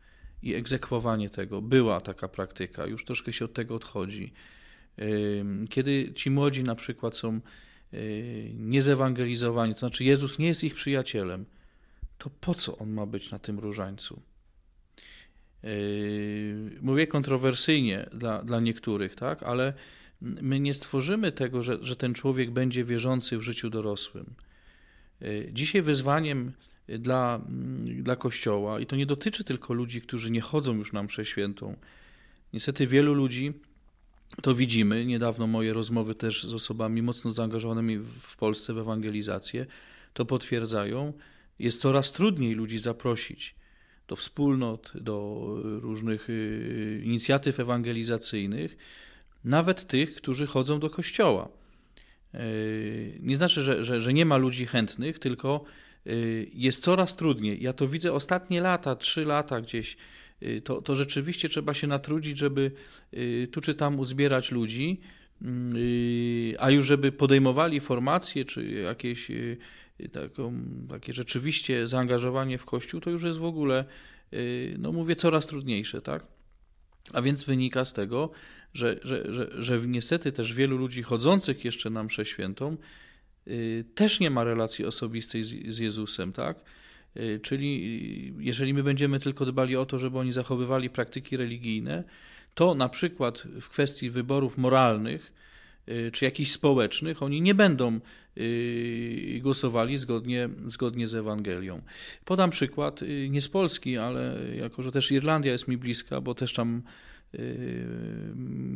i 0.43 0.55
egzekwowanie 0.55 1.31
tego. 1.31 1.63
Była 1.63 2.01
taka 2.01 2.29
praktyka, 2.29 2.87
już 2.87 3.05
troszkę 3.05 3.33
się 3.33 3.45
od 3.45 3.53
tego 3.53 3.75
odchodzi. 3.75 4.33
Kiedy 5.71 6.13
ci 6.15 6.31
młodzi 6.31 6.65
na 6.65 6.75
przykład 6.75 7.17
są 7.17 7.41
y, 7.95 8.51
niezewangelizowani, 8.55 9.75
to 9.75 9.81
znaczy 9.81 10.05
Jezus 10.05 10.39
nie 10.39 10.47
jest 10.47 10.65
ich 10.65 10.75
przyjacielem, 10.75 11.47
to 12.19 12.31
po 12.31 12.55
co 12.55 12.79
on 12.79 12.93
ma 12.93 13.07
być 13.07 13.31
na 13.31 13.39
tym 13.39 13.59
różańcu? 13.59 14.23
Yy, 15.63 16.71
mówię 16.81 17.07
kontrowersyjnie 17.07 18.09
dla, 18.13 18.43
dla 18.43 18.61
niektórych, 18.61 19.17
tak? 19.17 19.43
ale 19.43 19.73
my 20.21 20.61
nie 20.61 20.75
stworzymy 20.75 21.33
tego, 21.33 21.63
że, 21.63 21.79
że 21.81 21.97
ten 21.97 22.15
człowiek 22.15 22.51
będzie 22.51 22.85
wierzący 22.85 23.39
w 23.39 23.43
życiu 23.43 23.71
dorosłym. 23.71 24.35
Yy, 25.21 25.49
dzisiaj 25.53 25.83
wyzwaniem 25.83 26.53
dla, 26.89 27.41
dla 28.03 28.17
Kościoła, 28.17 28.81
i 28.81 28.87
to 28.87 28.97
nie 28.97 29.07
dotyczy 29.07 29.45
tylko 29.45 29.75
ludzi, 29.75 30.01
którzy 30.01 30.31
nie 30.31 30.41
chodzą 30.41 30.75
już 30.75 30.93
na 30.93 31.03
mszę 31.03 31.27
świętą. 31.27 31.77
Niestety 32.53 32.87
wielu 32.87 33.15
ludzi, 33.15 33.53
to 34.43 34.55
widzimy, 34.55 35.07
niedawno 35.07 35.47
moje 35.47 35.73
rozmowy 35.73 36.15
też 36.15 36.45
z 36.45 36.55
osobami 36.55 37.03
mocno 37.03 37.33
zaangażowanymi 37.33 37.99
w 38.23 38.37
Polsce 38.37 38.75
w 38.75 38.79
ewangelizację, 38.79 39.67
to 40.13 40.25
potwierdzają, 40.25 41.13
jest 41.59 41.81
coraz 41.81 42.13
trudniej 42.13 42.55
ludzi 42.55 42.79
zaprosić 42.79 43.55
do 44.09 44.17
wspólnot, 44.17 44.93
do 44.95 45.47
różnych 45.63 46.31
y, 46.31 47.03
inicjatyw 47.05 47.61
ewangelizacyjnych, 47.61 48.77
nawet 49.45 49.87
tych, 49.87 50.15
którzy 50.15 50.47
chodzą 50.47 50.81
do 50.81 50.91
kościoła. 50.91 51.49
Y, 52.35 53.19
nie 53.21 53.37
znaczy, 53.37 53.63
że, 53.63 53.85
że, 53.85 54.01
że 54.01 54.13
nie 54.13 54.27
ma 54.27 54.37
ludzi 54.37 54.67
chętnych, 54.67 55.19
tylko 55.19 55.65
y, 56.07 56.51
jest 56.55 56.83
coraz 56.83 57.17
trudniej. 57.17 57.63
Ja 57.63 57.73
to 57.73 57.89
widzę 57.89 58.13
ostatnie 58.13 58.61
lata, 58.61 58.97
trzy 58.97 59.25
lata 59.25 59.61
gdzieś. 59.61 59.97
To, 60.65 60.83
to 60.83 60.97
rzeczywiście 60.97 61.49
trzeba 61.49 61.75
się 61.75 61.87
natrudzić, 61.87 62.39
żeby 62.39 62.71
tu 63.53 63.61
czy 63.61 63.75
tam 63.75 63.99
uzbierać 63.99 64.53
ludzi, 64.53 65.01
a 66.59 66.71
już 66.71 66.87
żeby 66.87 67.13
podejmowali 67.13 67.81
formacje 67.81 68.45
czy 68.45 68.71
jakieś 68.71 69.31
taką, 70.13 70.61
takie 70.89 71.13
rzeczywiście 71.13 71.89
zaangażowanie 71.89 72.59
w 72.59 72.65
Kościół, 72.65 73.01
to 73.01 73.11
już 73.11 73.23
jest 73.23 73.39
w 73.39 73.45
ogóle, 73.45 73.85
y, 74.33 74.77
no 74.79 74.93
mówię, 74.93 75.17
coraz 75.17 75.47
trudniejsze, 75.47 76.03
tak? 76.03 76.27
A 77.13 77.23
więc 77.23 77.45
wynika 77.45 77.85
z 77.85 77.93
tego, 77.93 78.31
że, 78.75 79.01
że, 79.03 79.33
że, 79.33 79.63
że 79.63 79.81
niestety 79.81 80.33
też 80.33 80.53
wielu 80.53 80.77
ludzi 80.77 81.03
chodzących 81.03 81.65
jeszcze 81.65 81.91
na 81.91 82.05
mszę 82.05 82.25
świętą 82.25 82.77
y, 83.49 83.85
też 83.95 84.21
nie 84.21 84.31
ma 84.31 84.45
relacji 84.45 84.85
osobistej 84.85 85.43
z, 85.43 85.75
z 85.75 85.79
Jezusem, 85.79 86.33
tak? 86.33 86.65
Y, 87.17 87.41
czyli 87.43 88.35
jeżeli 88.39 88.75
my 88.75 88.83
będziemy 88.83 89.21
tylko 89.21 89.47
dbali 89.47 89.77
o 89.77 89.87
to, 89.87 89.99
żeby 89.99 90.19
oni 90.19 90.33
zachowywali 90.33 90.91
praktyki 90.91 91.37
religijne, 91.37 92.05
to 92.55 92.75
na 92.75 92.89
przykład 92.89 93.47
w 93.61 93.69
kwestii 93.69 94.11
wyborów 94.11 94.59
moralnych, 94.59 95.33
Y, 95.89 96.11
czy 96.11 96.25
jakichś 96.25 96.51
społecznych, 96.51 97.23
oni 97.23 97.43
nie 97.43 97.55
będą 97.55 98.01
y, 98.39 99.41
głosowali 99.43 99.97
zgodnie, 99.97 100.49
zgodnie 100.67 101.09
z 101.09 101.15
Ewangelią. 101.15 101.83
Podam 102.25 102.51
przykład, 102.51 103.03
y, 103.03 103.29
nie 103.31 103.41
z 103.41 103.49
Polski, 103.49 103.99
ale 103.99 104.39
jako, 104.57 104.83
że 104.83 104.93
też 104.93 105.13
Irlandia 105.13 105.53
jest 105.53 105.69
mi 105.69 105.77
bliska, 105.77 106.21
bo 106.21 106.35
też 106.35 106.53
tam 106.53 106.83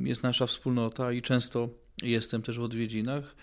jest 0.04 0.22
nasza 0.22 0.46
wspólnota 0.46 1.12
i 1.12 1.22
często 1.22 1.68
jestem 2.02 2.42
też 2.42 2.58
w 2.58 2.62
odwiedzinach. 2.62 3.36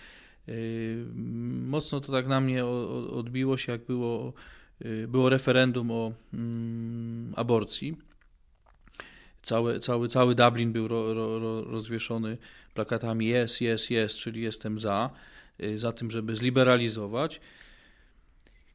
Mocno 1.68 2.02
to 2.02 2.12
tak 2.12 2.28
na 2.28 2.42
mnie 2.42 2.66
odbiło 2.66 3.58
się, 3.58 3.72
jak 3.72 3.86
było, 3.86 4.34
było 5.08 5.30
referendum 5.30 5.92
o 5.92 6.14
mm, 6.34 7.34
aborcji 7.36 7.98
Cały, 9.46 9.80
cały, 9.80 10.08
cały 10.08 10.36
Dublin 10.36 10.72
był 10.72 10.88
ro, 10.88 11.14
ro, 11.14 11.64
rozwieszony 11.64 12.38
plakatami 12.74 13.28
jest, 13.28 13.62
jest, 13.62 13.92
jest, 13.92 14.18
czyli 14.18 14.42
jestem 14.42 14.78
za, 14.78 15.10
y, 15.64 15.80
za 15.80 15.92
tym, 15.92 16.12
żeby 16.12 16.36
zliberalizować. 16.36 17.42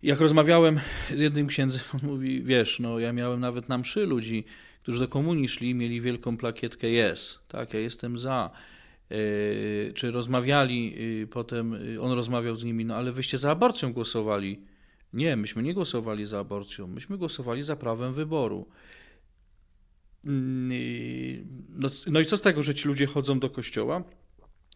Jak 0.03 0.21
rozmawiałem 0.21 0.81
z 1.17 1.21
jednym 1.21 1.47
księdzem, 1.47 1.83
on 1.95 2.01
mówi, 2.03 2.43
wiesz, 2.43 2.81
no 2.81 2.99
ja 2.99 3.13
miałem 3.13 3.41
nawet 3.41 3.69
na 3.69 3.79
mszy 3.79 4.07
ludzi, 4.07 4.45
którzy 4.83 4.99
do 4.99 5.09
komunii 5.09 5.49
szli, 5.49 5.75
mieli 5.75 6.01
wielką 6.01 6.37
plakietkę 6.37 6.89
jest, 6.91 7.39
tak, 7.49 7.75
ja 7.75 7.81
jestem 7.81 8.19
za. 8.19 8.51
Y, 9.13 9.93
czy 9.95 10.11
rozmawiali 10.11 10.95
y, 11.23 11.27
potem, 11.27 11.79
on 12.01 12.13
rozmawiał 12.13 12.57
z 12.57 12.65
nimi, 12.65 12.85
no 12.85 12.97
ale 12.97 13.13
wyście 13.13 13.39
za 13.39 13.51
aborcją 13.51 13.93
głosowali. 13.93 14.61
Nie, 15.13 15.37
myśmy 15.37 15.63
nie 15.63 15.75
głosowali 15.75 16.27
za 16.27 16.39
aborcją, 16.39 16.87
myśmy 16.87 17.19
głosowali 17.19 17.63
za 17.63 17.77
prawem 17.77 18.15
wyboru. 18.15 18.69
Mm, 20.25 20.71
no, 21.69 21.89
no 22.07 22.21
i 22.21 22.25
co 22.25 22.37
z 22.37 22.43
tego, 22.43 22.63
że 22.63 22.75
ci 22.75 22.89
ludzie 22.89 23.07
chodzą 23.07 23.39
do 23.39 23.51
kościoła? 23.51 24.05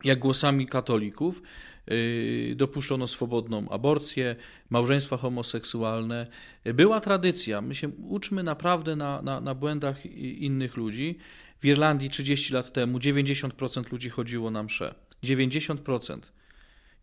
Jak 0.05 0.19
głosami 0.19 0.67
katolików 0.67 1.43
yy, 1.87 2.55
dopuszczono 2.57 3.07
swobodną 3.07 3.69
aborcję, 3.69 4.37
małżeństwa 4.71 5.17
homoseksualne. 5.17 6.27
Była 6.65 7.01
tradycja. 7.01 7.61
My 7.61 7.75
się 7.75 7.89
uczmy 7.89 8.43
naprawdę 8.43 8.97
na, 8.97 9.23
na, 9.23 9.41
na 9.41 9.55
błędach 9.55 10.07
innych 10.17 10.77
ludzi. 10.77 11.19
W 11.61 11.65
Irlandii 11.65 12.11
30 12.11 12.53
lat 12.53 12.73
temu 12.73 12.99
90% 12.99 13.93
ludzi 13.93 14.11
chodziło 14.11 14.51
na 14.51 14.63
msze. 14.63 14.95
90%. 15.25 16.19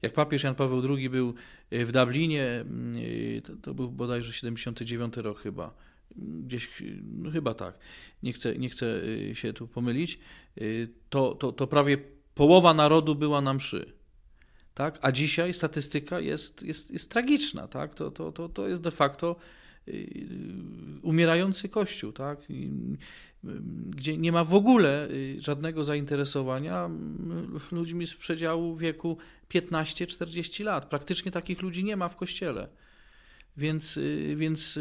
Jak 0.02 0.14
papież 0.14 0.44
Jan 0.44 0.56
Paweł 0.56 0.98
II 0.98 1.10
był 1.10 1.34
w 1.72 1.92
Dublinie, 1.92 2.66
yy, 2.96 3.42
to, 3.42 3.56
to 3.56 3.74
był 3.74 3.92
bodajże 3.92 4.34
79 4.34 5.18
rok 5.18 5.40
chyba 5.40 5.74
gdzieś, 6.16 6.84
no 7.04 7.32
chyba 7.32 7.54
tak, 7.54 7.80
nie 8.24 8.34
chcę, 8.34 8.56
nie 8.56 8.70
chcę 8.70 8.86
y, 9.04 9.36
się 9.36 9.54
tu 9.54 9.68
pomylić, 9.68 10.20
y, 10.62 10.90
to, 11.10 11.36
to, 11.36 11.52
to 11.52 11.68
prawie 11.68 11.98
połowa 12.36 12.74
narodu 12.74 13.16
była 13.16 13.42
na 13.42 13.54
mszy. 13.54 13.94
Tak? 14.74 15.00
A 15.02 15.12
dzisiaj 15.12 15.54
statystyka 15.54 16.20
jest, 16.20 16.64
jest, 16.64 16.92
jest 16.92 17.12
tragiczna. 17.12 17.68
Tak? 17.68 17.94
To, 17.94 18.12
to, 18.12 18.32
to, 18.32 18.50
to 18.50 18.68
jest 18.68 18.82
de 18.82 18.92
facto 18.92 19.36
umierający 21.02 21.70
kościół, 21.70 22.12
tak? 22.12 22.40
gdzie 23.88 24.18
nie 24.18 24.32
ma 24.32 24.44
w 24.44 24.56
ogóle 24.56 25.08
żadnego 25.40 25.84
zainteresowania 25.84 26.90
ludźmi 27.72 28.08
z 28.08 28.16
przedziału 28.16 28.76
wieku 28.76 29.18
15-40 29.50 30.64
lat. 30.64 30.86
Praktycznie 30.86 31.32
takich 31.32 31.62
ludzi 31.62 31.84
nie 31.84 31.98
ma 31.98 32.10
w 32.10 32.16
kościele. 32.16 32.68
Więc, 33.58 34.00
więc 34.36 34.80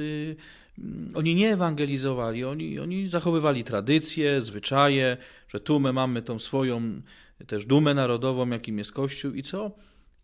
oni 1.15 1.35
nie 1.35 1.53
ewangelizowali, 1.53 2.45
oni, 2.45 2.79
oni 2.79 3.09
zachowywali 3.09 3.65
tradycje, 3.65 4.41
zwyczaje, 4.41 5.17
że 5.49 5.61
tu 5.61 5.81
my 5.81 5.93
mamy 5.93 6.23
tą 6.23 6.39
swoją 6.39 7.03
też 7.47 7.67
dumę 7.67 7.95
narodową, 7.95 8.51
jakim 8.51 8.79
jest 8.79 8.93
Kościół 8.93 9.33
i 9.33 9.43
co? 9.43 9.71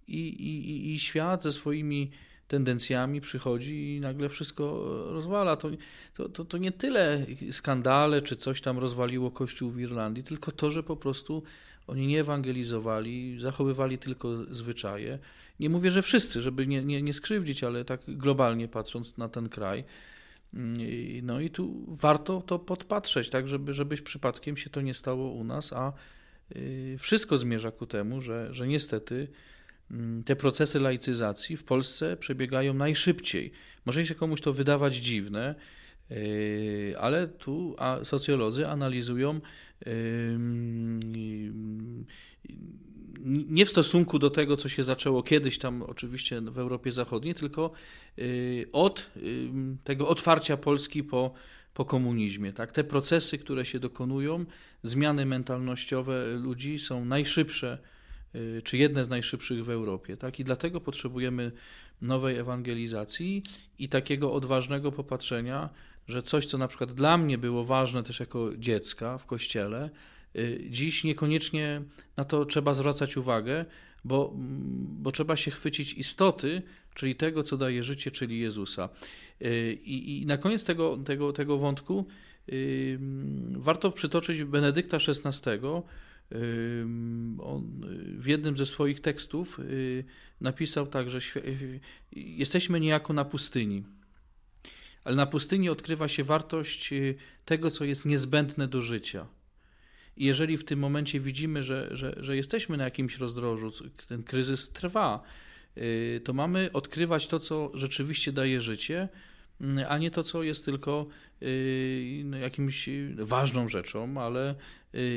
I, 0.09 0.21
i, 0.29 0.95
i 0.95 0.99
świat 0.99 1.43
ze 1.43 1.53
swoimi 1.53 2.11
tendencjami 2.49 3.21
przychodzi 3.21 3.97
i 3.97 4.01
nagle 4.01 4.29
wszystko 4.29 4.85
rozwala. 5.13 5.57
To, 5.57 5.71
to, 6.15 6.29
to, 6.29 6.45
to 6.45 6.59
nie 6.59 6.73
tyle 6.73 7.27
skandale 7.51 8.23
czy 8.23 8.37
coś 8.37 8.61
tam 8.61 8.79
rozwaliło 8.79 9.31
Kościół 9.31 9.71
w 9.71 9.81
Irlandii, 9.81 10.25
tylko 10.25 10.51
to, 10.51 10.71
że 10.71 10.83
po 10.83 10.97
prostu 10.97 11.43
oni 11.87 12.07
nie 12.07 12.21
ewangelizowali, 12.21 13.41
zachowywali 13.41 13.99
tylko 13.99 14.29
zwyczaje. 14.51 15.19
Nie 15.61 15.71
mówię, 15.71 15.91
że 15.91 16.03
wszyscy, 16.03 16.43
żeby 16.43 16.67
nie, 16.67 16.85
nie, 16.85 17.03
nie 17.03 17.15
skrzywdzić, 17.15 17.65
ale 17.65 17.85
tak 17.85 18.01
globalnie 18.07 18.69
patrząc 18.69 19.17
na 19.17 19.29
ten 19.29 19.49
kraj. 19.49 19.85
No 21.23 21.41
i 21.41 21.51
tu 21.51 21.85
warto 21.89 22.41
to 22.41 22.59
podpatrzeć, 22.59 23.29
tak, 23.29 23.49
żeby, 23.49 23.75
żebyś 23.75 24.01
przypadkiem 24.01 24.57
się 24.57 24.71
to 24.71 24.81
nie 24.81 24.95
stało 24.95 25.31
u 25.31 25.45
nas, 25.45 25.73
a 25.73 25.93
y, 26.57 26.97
wszystko 26.99 27.37
zmierza 27.37 27.71
ku 27.71 27.87
temu, 27.87 28.21
że, 28.21 28.55
że 28.55 28.67
niestety 28.67 29.15
mm, 29.15 29.29
te 30.25 30.37
procesy 30.37 30.81
laicyzacji 30.81 31.57
w 31.57 31.65
Polsce 31.65 32.17
przebiegają 32.17 32.75
najszybciej. 32.75 33.53
Może 33.87 34.07
się 34.07 34.15
komuś 34.15 34.41
to 34.41 34.53
wydawać 34.53 34.97
dziwne, 34.97 35.55
y, 36.11 36.95
ale 37.01 37.29
tu 37.29 37.77
socjolodzy 38.03 38.69
analizują 38.69 39.41
nie 43.49 43.67
w 43.67 43.71
stosunku 43.71 44.19
do 44.19 44.31
tego, 44.31 44.57
co 44.57 44.69
się 44.69 44.85
zaczęło 44.85 45.23
kiedyś 45.23 45.59
tam 45.59 45.83
oczywiście 45.83 46.41
w 46.41 46.59
Europie 46.59 46.93
Zachodniej, 46.93 47.35
tylko 47.35 47.71
y, 48.19 48.67
od 48.73 49.11
tego 49.85 50.09
otwarcia 50.09 50.57
Polski 50.57 51.05
po, 51.05 51.35
po 51.75 51.85
komunizmie. 51.85 52.53
Tak? 52.53 52.71
Te 52.71 52.85
procesy, 52.85 53.39
które 53.39 53.65
się 53.65 53.81
dokonują, 53.81 54.45
zmiany 54.83 55.27
mentalnościowe 55.27 56.27
ludzi 56.35 56.79
są 56.79 57.05
najszybsze, 57.05 57.79
czy 58.65 58.79
jedne 58.79 59.05
z 59.05 59.09
najszybszych 59.09 59.65
w 59.65 59.71
Europie. 59.71 60.17
Tak? 60.17 60.41
I 60.41 60.45
dlatego 60.45 60.81
potrzebujemy 60.81 61.53
nowej 62.03 62.37
ewangelizacji 62.37 63.43
i 63.79 63.89
takiego 63.89 64.33
odważnego 64.33 64.93
popatrzenia, 64.93 65.71
że 66.09 66.23
coś, 66.23 66.47
co 66.47 66.59
na 66.59 66.69
przykład 66.69 66.93
dla 66.93 67.19
mnie 67.19 67.39
było 67.39 67.65
ważne 67.65 68.03
też 68.03 68.21
jako 68.21 68.57
dziecka 68.57 69.19
w 69.19 69.27
kościele, 69.27 69.91
Y, 70.39 70.67
dziś 70.71 71.05
niekoniecznie 71.05 71.83
na 72.17 72.25
to 72.25 72.45
trzeba 72.45 72.75
zwracać 72.75 73.17
uwagę, 73.17 73.65
bo, 74.05 74.33
bo 74.79 75.13
trzeba 75.13 75.37
się 75.37 75.51
chwycić 75.51 75.93
istoty, 75.93 76.63
czyli 76.95 77.15
tego, 77.15 77.43
co 77.43 77.57
daje 77.57 77.83
życie, 77.83 78.11
czyli 78.11 78.39
Jezusa. 78.39 78.89
Y, 79.43 79.79
I, 79.85 80.23
i 80.23 80.27
na 80.27 80.39
koniec 80.39 80.65
tego, 80.65 80.97
tego, 80.97 81.33
tego 81.33 81.59
wątku 81.59 82.07
y, 82.49 82.99
warto 83.51 83.91
przytoczyć 83.93 84.45
Benedykta 84.45 84.97
XVI. 84.97 85.51
On 87.39 87.87
w 88.19 88.27
jednym 88.27 88.57
ze 88.57 88.67
swoich 88.67 89.01
tekstów 89.01 89.61
napisał 90.41 90.87
tak, 90.87 91.11
że 91.11 91.19
jesteśmy 92.13 92.81
niejako 92.81 93.13
na 93.13 93.25
pustyni, 93.25 93.85
ale 95.05 95.17
na 95.17 95.27
pustyni 95.27 95.69
odkrywa 95.69 96.09
się 96.09 96.25
wartość 96.25 96.91
tego, 97.45 97.71
co 97.71 97.85
jest 97.85 98.07
niezbędne 98.07 98.69
do 98.69 98.83
życia. 98.83 99.27
I 100.17 100.25
jeżeli 100.25 100.57
w 100.57 100.65
tym 100.65 100.79
momencie 100.79 101.21
widzimy, 101.21 101.63
że, 101.63 101.89
że, 101.91 102.15
że 102.17 102.37
jesteśmy 102.37 102.77
na 102.77 102.85
jakimś 102.85 103.19
rozdrożu, 103.19 103.73
ten 104.09 104.23
kryzys 104.23 104.71
trwa, 104.71 105.23
y, 105.77 106.21
to 106.25 106.33
mamy 106.33 106.71
odkrywać 106.73 107.27
to, 107.27 107.39
co 107.39 107.71
rzeczywiście 107.75 108.33
daje 108.33 108.61
życie, 108.61 109.09
y, 109.61 109.89
a 109.89 109.99
nie 109.99 110.11
to, 110.11 110.23
co 110.23 110.43
jest 110.43 110.65
tylko 110.65 111.07
y, 111.07 111.26
no, 112.25 112.37
jakimś 112.37 112.89
ważną 113.17 113.69
rzeczą, 113.69 114.21
ale 114.21 114.55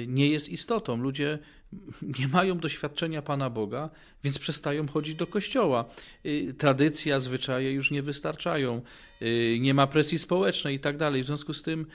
nie 0.07 0.29
jest 0.29 0.49
istotą. 0.49 0.97
Ludzie 0.97 1.39
nie 2.19 2.27
mają 2.27 2.57
doświadczenia 2.57 3.21
Pana 3.21 3.49
Boga, 3.49 3.89
więc 4.23 4.39
przestają 4.39 4.87
chodzić 4.87 5.15
do 5.15 5.27
kościoła. 5.27 5.85
Tradycja, 6.57 7.19
zwyczaje 7.19 7.71
już 7.71 7.91
nie 7.91 8.01
wystarczają, 8.01 8.81
nie 9.59 9.73
ma 9.73 9.87
presji 9.87 10.19
społecznej 10.19 10.75
i 10.75 10.79
tak 10.79 10.97
dalej. 10.97 11.23
W 11.23 11.25
związku 11.25 11.53
z 11.53 11.61
tym 11.61 11.85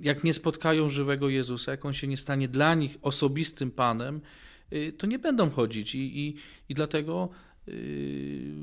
jak 0.00 0.24
nie 0.24 0.34
spotkają 0.34 0.88
żywego 0.88 1.28
Jezusa, 1.28 1.70
jak 1.70 1.84
on 1.84 1.92
się 1.92 2.06
nie 2.06 2.16
stanie 2.16 2.48
dla 2.48 2.74
nich 2.74 2.98
osobistym 3.02 3.70
Panem, 3.70 4.20
to 4.98 5.06
nie 5.06 5.18
będą 5.18 5.50
chodzić. 5.50 5.94
I, 5.94 6.18
i, 6.18 6.36
i 6.68 6.74
dlatego 6.74 7.28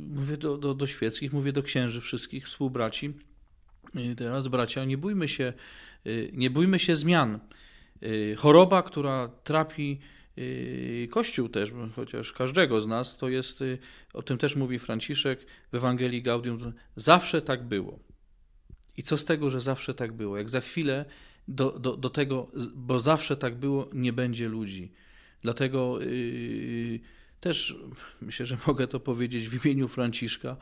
mówię 0.10 0.38
do, 0.38 0.58
do, 0.58 0.74
do 0.74 0.88
świeckich, 0.88 1.34
mówię 1.34 1.52
do 1.52 1.64
księży 1.64 2.02
wszystkich, 2.02 2.46
współbraci. 2.46 3.14
Teraz, 4.18 4.48
bracia, 4.48 4.86
nie 4.86 4.98
bójmy 4.98 5.28
się, 5.28 5.54
nie 6.34 6.50
bójmy 6.50 6.80
się 6.80 6.96
zmian. 6.96 7.40
Choroba, 8.38 8.84
która 8.84 9.28
trapi 9.44 10.00
Kościół 11.10 11.50
też, 11.50 11.72
chociaż 11.96 12.34
każdego 12.34 12.82
z 12.82 12.88
nas, 12.88 13.18
to 13.18 13.30
jest, 13.30 13.64
o 14.14 14.22
tym 14.22 14.38
też 14.38 14.56
mówi 14.56 14.80
Franciszek 14.80 15.46
w 15.72 15.76
Ewangelii 15.76 16.22
Gaudium, 16.22 16.74
zawsze 16.96 17.42
tak 17.42 17.64
było. 17.64 18.00
I 18.98 19.04
co 19.04 19.18
z 19.18 19.26
tego, 19.26 19.50
że 19.50 19.62
zawsze 19.62 19.94
tak 19.94 20.12
było? 20.12 20.38
Jak 20.38 20.50
za 20.50 20.62
chwilę 20.62 21.06
do, 21.48 21.80
do, 21.80 21.98
do 21.98 22.10
tego, 22.10 22.52
bo 22.76 23.00
zawsze 23.00 23.38
tak 23.38 23.56
było, 23.56 23.90
nie 23.94 24.14
będzie 24.14 24.50
ludzi. 24.50 24.92
Dlatego 25.42 26.00
yy, 26.02 27.00
też 27.40 27.76
myślę, 28.22 28.46
że 28.46 28.58
mogę 28.68 28.88
to 28.88 29.00
powiedzieć 29.00 29.50
w 29.50 29.66
imieniu 29.66 29.88
Franciszka, 29.88 30.58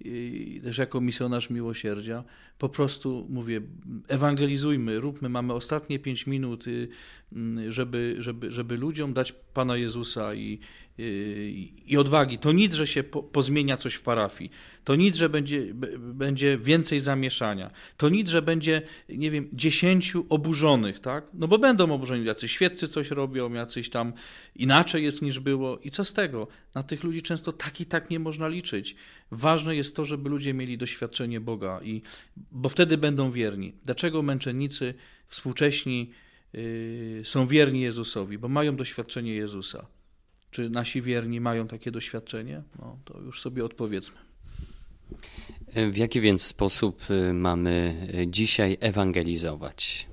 i 0.00 0.60
też 0.62 0.78
jako 0.78 1.00
misjonarz 1.00 1.50
miłosierdzia, 1.50 2.24
po 2.58 2.68
prostu 2.68 3.26
mówię, 3.30 3.60
ewangelizujmy, 4.08 5.00
róbmy, 5.00 5.28
mamy 5.28 5.52
ostatnie 5.52 5.98
pięć 5.98 6.26
minut, 6.26 6.66
y, 6.66 6.88
mm, 7.32 7.72
żeby, 7.72 8.16
żeby, 8.18 8.52
żeby 8.52 8.76
ludziom 8.76 9.12
dać 9.12 9.32
Pana 9.32 9.76
Jezusa 9.76 10.34
i, 10.34 10.58
i, 10.98 11.72
i 11.86 11.96
odwagi. 11.96 12.38
To 12.38 12.52
nic, 12.52 12.74
że 12.74 12.86
się 12.86 13.02
po, 13.02 13.22
pozmienia 13.22 13.76
coś 13.76 13.94
w 13.94 14.02
parafii. 14.02 14.50
To 14.86 14.96
nic, 14.96 15.16
że 15.16 15.28
będzie, 15.28 15.74
będzie 15.98 16.58
więcej 16.58 17.00
zamieszania. 17.00 17.70
To 17.96 18.08
nic, 18.08 18.28
że 18.28 18.42
będzie, 18.42 18.82
nie 19.08 19.30
wiem, 19.30 19.48
dziesięciu 19.52 20.26
oburzonych, 20.28 21.00
tak? 21.00 21.26
No 21.34 21.48
bo 21.48 21.58
będą 21.58 21.92
oburzeni, 21.92 22.24
jacyś 22.24 22.52
świeccy 22.52 22.88
coś 22.88 23.10
robią, 23.10 23.52
jacyś 23.52 23.90
tam 23.90 24.12
inaczej 24.54 25.04
jest 25.04 25.22
niż 25.22 25.40
było. 25.40 25.78
I 25.78 25.90
co 25.90 26.04
z 26.04 26.12
tego? 26.12 26.48
Na 26.74 26.82
tych 26.82 27.04
ludzi 27.04 27.22
często 27.22 27.52
tak 27.52 27.80
i 27.80 27.86
tak 27.86 28.10
nie 28.10 28.18
można 28.18 28.48
liczyć. 28.48 28.96
Ważne 29.30 29.76
jest 29.76 29.96
to, 29.96 30.04
żeby 30.04 30.30
ludzie 30.30 30.54
mieli 30.54 30.78
doświadczenie 30.78 31.40
Boga, 31.40 31.80
i, 31.82 32.02
bo 32.36 32.68
wtedy 32.68 32.98
będą 32.98 33.32
wierni. 33.32 33.74
Dlaczego 33.84 34.22
męczennicy 34.22 34.94
współcześni 35.26 36.10
yy, 36.52 37.20
są 37.24 37.46
wierni 37.46 37.80
Jezusowi? 37.80 38.38
Bo 38.38 38.48
mają 38.48 38.76
doświadczenie 38.76 39.34
Jezusa. 39.34 39.86
Czy 40.50 40.70
nasi 40.70 41.02
wierni 41.02 41.40
mają 41.40 41.68
takie 41.68 41.90
doświadczenie? 41.90 42.62
No, 42.78 42.98
to 43.04 43.20
już 43.20 43.40
sobie 43.40 43.64
odpowiedzmy. 43.64 44.25
W 45.90 45.96
jaki 45.96 46.20
więc 46.20 46.42
sposób 46.42 47.10
y, 47.10 47.32
mamy 47.32 47.94
y, 48.14 48.26
dzisiaj 48.28 48.76
ewangelizować? 48.80 50.08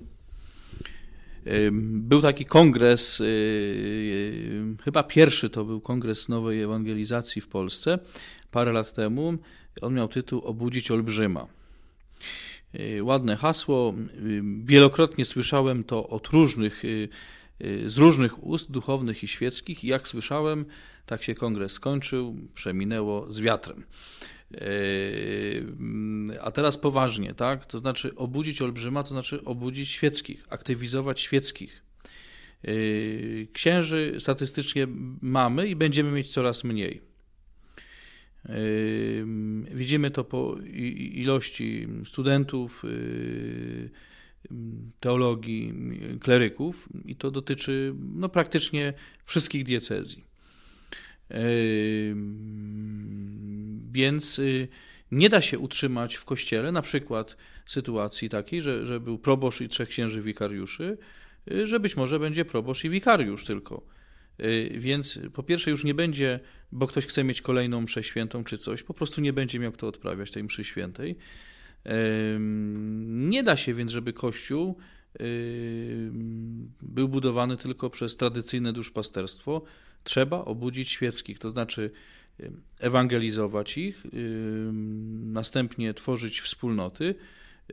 Był 1.71 2.21
taki 2.21 2.45
kongres, 2.45 3.19
y, 3.19 4.75
chyba 4.83 5.03
pierwszy 5.03 5.49
to 5.49 5.65
był 5.65 5.81
kongres 5.81 6.29
nowej 6.29 6.61
ewangelizacji 6.61 7.41
w 7.41 7.47
Polsce, 7.47 7.99
parę 8.51 8.71
lat 8.71 8.93
temu. 8.93 9.33
On 9.81 9.93
miał 9.93 10.07
tytuł 10.07 10.41
Obudzić 10.41 10.91
Olbrzyma. 10.91 11.47
Ładne 13.01 13.35
hasło. 13.35 13.93
Wielokrotnie 14.63 15.25
słyszałem 15.25 15.83
to 15.83 16.07
od 16.07 16.27
różnych, 16.27 16.83
z 17.85 17.97
różnych 17.97 18.43
ust 18.43 18.71
duchownych 18.71 19.23
i 19.23 19.27
świeckich. 19.27 19.83
I 19.83 19.87
jak 19.87 20.07
słyszałem, 20.07 20.65
tak 21.05 21.23
się 21.23 21.35
kongres 21.35 21.71
skończył, 21.71 22.35
przeminęło 22.55 23.31
z 23.31 23.39
wiatrem. 23.39 23.83
Yy, 24.53 26.41
a 26.41 26.51
teraz 26.51 26.77
poważnie, 26.77 27.33
tak? 27.33 27.65
To 27.65 27.79
znaczy 27.79 28.15
obudzić 28.15 28.61
olbrzyma, 28.61 29.03
to 29.03 29.09
znaczy 29.09 29.43
obudzić 29.45 29.89
świeckich, 29.89 30.45
aktywizować 30.49 31.21
świeckich. 31.21 31.83
Yy, 32.63 33.47
księży 33.53 34.15
statystycznie 34.19 34.87
mamy 35.21 35.67
i 35.67 35.75
będziemy 35.75 36.11
mieć 36.11 36.31
coraz 36.31 36.63
mniej. 36.63 37.01
Yy, 38.49 39.25
widzimy 39.73 40.11
to 40.11 40.23
po 40.23 40.55
ilości 41.13 41.87
studentów 42.05 42.83
teologii, 44.99 45.73
kleryków 46.19 46.89
i 47.05 47.15
to 47.15 47.31
dotyczy 47.31 47.95
no, 47.99 48.29
praktycznie 48.29 48.93
wszystkich 49.23 49.63
diecezji. 49.63 50.32
Więc 53.91 54.39
y, 54.39 54.67
nie 55.11 55.29
da 55.29 55.41
się 55.41 55.59
utrzymać 55.59 56.15
w 56.15 56.25
kościele, 56.25 56.71
na 56.71 56.81
przykład 56.81 57.37
sytuacji 57.65 58.29
takiej, 58.29 58.61
że, 58.61 58.85
że 58.85 58.99
był 58.99 59.17
proboszcz 59.17 59.61
i 59.61 59.69
trzech 59.69 59.89
księży 59.89 60.21
wikariuszy, 60.21 60.97
y, 61.51 61.67
że 61.67 61.79
być 61.79 61.95
może 61.95 62.19
będzie 62.19 62.45
proboszcz 62.45 62.83
i 62.83 62.89
wikariusz 62.89 63.45
tylko. 63.45 63.87
Y, 64.39 64.71
więc 64.77 65.19
po 65.33 65.43
pierwsze 65.43 65.71
już 65.71 65.83
nie 65.83 65.93
będzie, 65.93 66.39
bo 66.71 66.87
ktoś 66.87 67.05
chce 67.05 67.23
mieć 67.23 67.41
kolejną 67.41 67.81
mszę 67.81 68.03
świętą 68.03 68.43
czy 68.43 68.57
coś, 68.57 68.83
po 68.83 68.93
prostu 68.93 69.21
nie 69.21 69.33
będzie 69.33 69.59
miał 69.59 69.71
kto 69.71 69.87
odprawiać 69.87 70.31
tej 70.31 70.43
mszy 70.43 70.63
świętej. 70.63 71.15
Nie 73.05 73.43
da 73.43 73.55
się 73.55 73.73
więc, 73.73 73.91
żeby 73.91 74.13
Kościół 74.13 74.77
był 76.81 77.09
budowany 77.09 77.57
tylko 77.57 77.89
przez 77.89 78.17
tradycyjne 78.17 78.73
duszpasterstwo. 78.73 79.61
Trzeba 80.03 80.45
obudzić 80.45 80.89
świeckich, 80.89 81.39
to 81.39 81.49
znaczy 81.49 81.91
ewangelizować 82.79 83.77
ich, 83.77 84.03
następnie 85.23 85.93
tworzyć 85.93 86.41
wspólnoty 86.41 87.15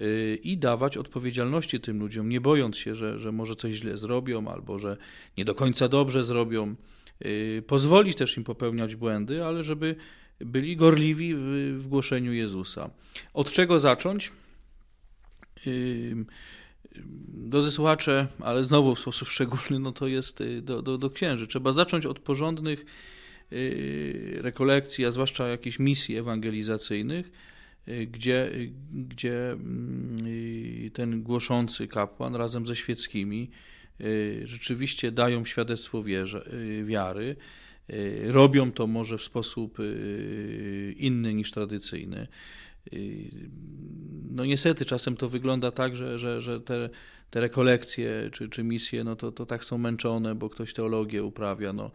y, 0.02 0.38
i 0.42 0.58
dawać 0.58 0.96
odpowiedzialności 0.96 1.80
tym 1.80 1.98
ludziom, 1.98 2.28
nie 2.28 2.40
bojąc 2.40 2.76
się, 2.76 2.94
że, 2.94 3.18
że 3.18 3.32
może 3.32 3.56
coś 3.56 3.74
źle 3.74 3.96
zrobią 3.96 4.48
albo 4.48 4.78
że 4.78 4.96
nie 5.38 5.44
do 5.44 5.54
końca 5.54 5.88
dobrze 5.88 6.24
zrobią. 6.24 6.74
Y, 7.24 7.62
pozwolić 7.66 8.16
też 8.16 8.36
im 8.36 8.44
popełniać 8.44 8.96
błędy, 8.96 9.44
ale 9.44 9.62
żeby 9.62 9.96
byli 10.40 10.76
gorliwi 10.76 11.34
w 11.74 11.86
głoszeniu 11.88 12.32
Jezusa. 12.32 12.90
Od 13.34 13.52
czego 13.52 13.80
zacząć? 13.80 14.32
Drodzy 17.50 17.70
słuchacze, 17.70 18.26
ale 18.40 18.64
znowu 18.64 18.94
w 18.94 19.00
sposób 19.00 19.28
szczególny, 19.28 19.78
no 19.78 19.92
to 19.92 20.08
jest 20.08 20.40
y, 20.40 20.62
do, 20.62 20.82
do, 20.82 20.98
do 20.98 21.10
księży. 21.10 21.46
Trzeba 21.46 21.72
zacząć 21.72 22.06
od 22.06 22.18
porządnych 22.18 22.84
y, 23.52 24.38
rekolekcji, 24.40 25.04
a 25.04 25.10
zwłaszcza 25.10 25.48
jakichś 25.48 25.78
misji 25.78 26.16
ewangelizacyjnych, 26.16 27.30
y, 27.88 28.06
gdzie, 28.06 28.50
gdzie 28.92 29.50
mm, 29.52 30.90
ten 30.92 31.22
głoszący 31.22 31.88
kapłan 31.88 32.34
razem 32.34 32.66
ze 32.66 32.76
świeckimi 32.76 33.50
rzeczywiście 34.44 35.12
dają 35.12 35.44
świadectwo 35.44 36.04
wiary. 36.84 37.36
Robią 38.26 38.72
to 38.72 38.86
może 38.86 39.18
w 39.18 39.24
sposób 39.24 39.78
inny 40.96 41.34
niż 41.34 41.50
tradycyjny. 41.50 42.26
No 44.30 44.44
niestety 44.44 44.84
czasem 44.84 45.16
to 45.16 45.28
wygląda 45.28 45.70
tak, 45.70 45.96
że, 45.96 46.18
że, 46.18 46.40
że 46.40 46.60
te, 46.60 46.90
te 47.30 47.40
rekolekcje 47.40 48.30
czy, 48.32 48.48
czy 48.48 48.64
misje, 48.64 49.04
no 49.04 49.16
to, 49.16 49.32
to 49.32 49.46
tak 49.46 49.64
są 49.64 49.78
męczone, 49.78 50.34
bo 50.34 50.50
ktoś 50.50 50.74
teologię 50.74 51.24
uprawia. 51.24 51.72
No. 51.72 51.90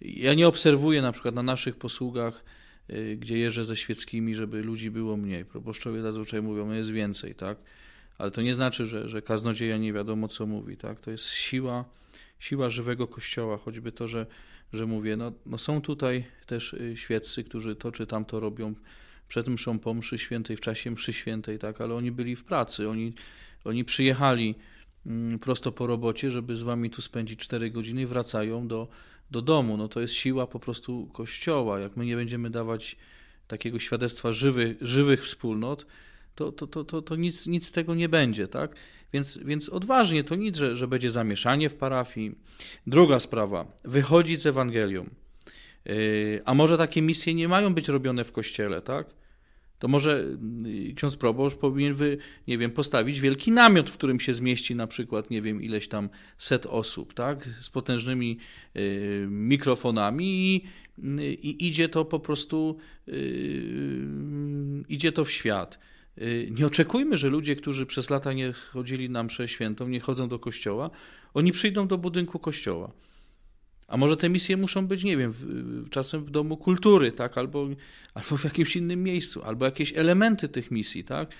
Ja 0.00 0.34
nie 0.34 0.48
obserwuję 0.48 1.02
na 1.02 1.12
przykład 1.12 1.34
na 1.34 1.42
naszych 1.42 1.76
posługach, 1.76 2.44
y, 2.90 3.16
gdzie 3.20 3.38
jeżdżę 3.38 3.64
ze 3.64 3.76
świeckimi, 3.76 4.34
żeby 4.34 4.62
ludzi 4.62 4.90
było 4.90 5.16
mniej. 5.16 5.44
Proboszczowie 5.44 6.02
zazwyczaj 6.02 6.42
mówią, 6.42 6.66
no 6.66 6.74
jest 6.74 6.90
więcej, 6.90 7.34
tak? 7.34 7.58
Ale 8.18 8.30
to 8.30 8.42
nie 8.42 8.54
znaczy, 8.54 8.86
że, 8.86 9.08
że 9.08 9.22
kaznodzieja 9.22 9.76
nie 9.76 9.92
wiadomo, 9.92 10.28
co 10.28 10.46
mówi, 10.46 10.76
tak? 10.76 11.00
To 11.00 11.10
jest 11.10 11.28
siła, 11.28 11.84
siła 12.38 12.70
żywego 12.70 13.06
Kościoła, 13.06 13.56
choćby 13.56 13.92
to, 13.92 14.08
że, 14.08 14.26
że 14.72 14.86
mówię, 14.86 15.16
no, 15.16 15.32
no 15.46 15.58
są 15.58 15.80
tutaj 15.80 16.24
też 16.46 16.72
y, 16.72 16.96
świeccy, 16.96 17.44
którzy 17.44 17.76
to 17.76 17.92
czy 17.92 18.06
tamto 18.06 18.40
robią 18.40 18.74
przed 19.30 19.48
mszą 19.48 19.78
po 19.78 19.94
mszy 19.94 20.18
świętej, 20.18 20.56
w 20.56 20.60
czasie 20.60 20.90
mszy 20.90 21.12
świętej, 21.12 21.58
tak, 21.58 21.80
ale 21.80 21.94
oni 21.94 22.12
byli 22.12 22.36
w 22.36 22.44
pracy, 22.44 22.88
oni, 22.88 23.12
oni 23.64 23.84
przyjechali 23.84 24.54
mm, 25.06 25.38
prosto 25.38 25.72
po 25.72 25.86
robocie, 25.86 26.30
żeby 26.30 26.56
z 26.56 26.62
wami 26.62 26.90
tu 26.90 27.02
spędzić 27.02 27.40
4 27.40 27.70
godziny 27.70 28.06
wracają 28.06 28.68
do, 28.68 28.88
do 29.30 29.42
domu. 29.42 29.76
No 29.76 29.88
to 29.88 30.00
jest 30.00 30.14
siła 30.14 30.46
po 30.46 30.60
prostu 30.60 31.06
Kościoła. 31.12 31.80
Jak 31.80 31.96
my 31.96 32.06
nie 32.06 32.16
będziemy 32.16 32.50
dawać 32.50 32.96
takiego 33.46 33.78
świadectwa 33.78 34.32
żywych, 34.32 34.76
żywych 34.80 35.24
wspólnot, 35.24 35.86
to, 36.34 36.52
to, 36.52 36.66
to, 36.66 36.84
to, 36.84 37.02
to 37.02 37.16
nic, 37.16 37.46
nic 37.46 37.66
z 37.66 37.72
tego 37.72 37.94
nie 37.94 38.08
będzie, 38.08 38.48
tak? 38.48 38.74
Więc, 39.12 39.38
więc 39.38 39.68
odważnie 39.68 40.24
to 40.24 40.34
nic, 40.34 40.56
że, 40.56 40.76
że 40.76 40.88
będzie 40.88 41.10
zamieszanie 41.10 41.70
w 41.70 41.74
parafii. 41.74 42.34
Druga 42.86 43.20
sprawa, 43.20 43.66
wychodzić 43.84 44.40
z 44.40 44.46
Ewangelią. 44.46 45.06
Yy, 45.84 46.42
a 46.44 46.54
może 46.54 46.78
takie 46.78 47.02
misje 47.02 47.34
nie 47.34 47.48
mają 47.48 47.74
być 47.74 47.88
robione 47.88 48.24
w 48.24 48.32
kościele, 48.32 48.82
tak? 48.82 49.19
To 49.80 49.88
może 49.88 50.24
y, 50.66 50.94
ksiądz 50.94 51.16
proboszcz 51.16 51.56
powinien, 51.56 51.94
wy, 51.94 52.18
nie 52.48 52.58
wiem, 52.58 52.70
postawić 52.70 53.20
wielki 53.20 53.52
namiot, 53.52 53.90
w 53.90 53.92
którym 53.92 54.20
się 54.20 54.34
zmieści 54.34 54.74
na 54.74 54.86
przykład, 54.86 55.30
nie 55.30 55.42
wiem, 55.42 55.62
ileś 55.62 55.88
tam 55.88 56.08
set 56.38 56.66
osób, 56.66 57.14
tak? 57.14 57.48
Z 57.60 57.70
potężnymi 57.70 58.38
y, 58.76 59.26
mikrofonami 59.30 60.54
i, 60.54 60.64
y, 61.20 61.34
i, 61.34 61.66
idzie 61.66 61.88
to 61.88 62.04
po 62.04 62.20
prostu, 62.20 62.76
y, 63.08 64.06
idzie 64.88 65.12
to 65.12 65.24
w 65.24 65.30
świat. 65.30 65.78
Y, 66.18 66.48
nie 66.50 66.66
oczekujmy, 66.66 67.18
że 67.18 67.28
ludzie, 67.28 67.56
którzy 67.56 67.86
przez 67.86 68.10
lata 68.10 68.32
nie 68.32 68.52
chodzili 68.52 69.10
na 69.10 69.22
mszę 69.22 69.48
świętą, 69.48 69.88
nie 69.88 70.00
chodzą 70.00 70.28
do 70.28 70.38
kościoła, 70.38 70.90
oni 71.34 71.52
przyjdą 71.52 71.88
do 71.88 71.98
budynku 71.98 72.38
kościoła. 72.38 72.92
A 73.90 73.96
może 73.96 74.16
te 74.16 74.28
misje 74.28 74.56
muszą 74.56 74.86
być, 74.86 75.04
nie 75.04 75.16
wiem, 75.16 75.32
w, 75.32 75.90
czasem 75.90 76.24
w 76.24 76.30
domu 76.30 76.56
kultury, 76.56 77.12
tak, 77.12 77.38
albo, 77.38 77.68
albo 78.14 78.36
w 78.36 78.44
jakimś 78.44 78.76
innym 78.76 79.02
miejscu, 79.02 79.42
albo 79.42 79.64
jakieś 79.64 79.92
elementy 79.96 80.48
tych 80.48 80.70
misji, 80.70 81.04
tak. 81.04 81.30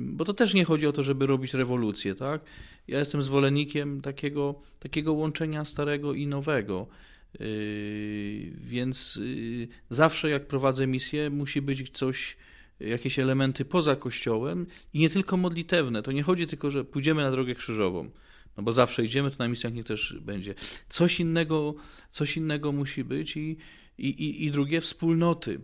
Bo 0.00 0.24
to 0.24 0.34
też 0.34 0.54
nie 0.54 0.64
chodzi 0.64 0.86
o 0.86 0.92
to, 0.92 1.02
żeby 1.02 1.26
robić 1.26 1.54
rewolucję, 1.54 2.14
tak. 2.14 2.40
Ja 2.88 2.98
jestem 2.98 3.22
zwolennikiem 3.22 4.00
takiego, 4.00 4.60
takiego 4.78 5.12
łączenia 5.12 5.64
starego 5.64 6.14
i 6.14 6.26
nowego. 6.26 6.86
Yy, 7.40 8.52
więc 8.56 9.16
yy, 9.16 9.68
zawsze 9.90 10.30
jak 10.30 10.46
prowadzę 10.46 10.86
misję, 10.86 11.30
musi 11.30 11.62
być 11.62 11.90
coś, 11.90 12.36
jakieś 12.80 13.18
elementy 13.18 13.64
poza 13.64 13.96
kościołem 13.96 14.66
i 14.94 14.98
nie 14.98 15.10
tylko 15.10 15.36
modlitewne. 15.36 16.02
To 16.02 16.12
nie 16.12 16.22
chodzi 16.22 16.46
tylko, 16.46 16.70
że 16.70 16.84
pójdziemy 16.84 17.22
na 17.22 17.30
drogę 17.30 17.54
krzyżową. 17.54 18.10
No 18.58 18.64
bo 18.64 18.72
zawsze 18.72 19.04
idziemy, 19.04 19.30
to 19.30 19.36
na 19.38 19.48
misjach 19.48 19.74
nie 19.74 19.84
też 19.84 20.16
będzie. 20.20 20.54
Coś 20.88 21.20
innego, 21.20 21.74
coś 22.10 22.36
innego 22.36 22.72
musi 22.72 23.04
być 23.04 23.36
i, 23.36 23.56
i, 23.98 24.08
i, 24.08 24.44
i 24.44 24.50
drugie 24.50 24.80
wspólnoty. 24.80 25.60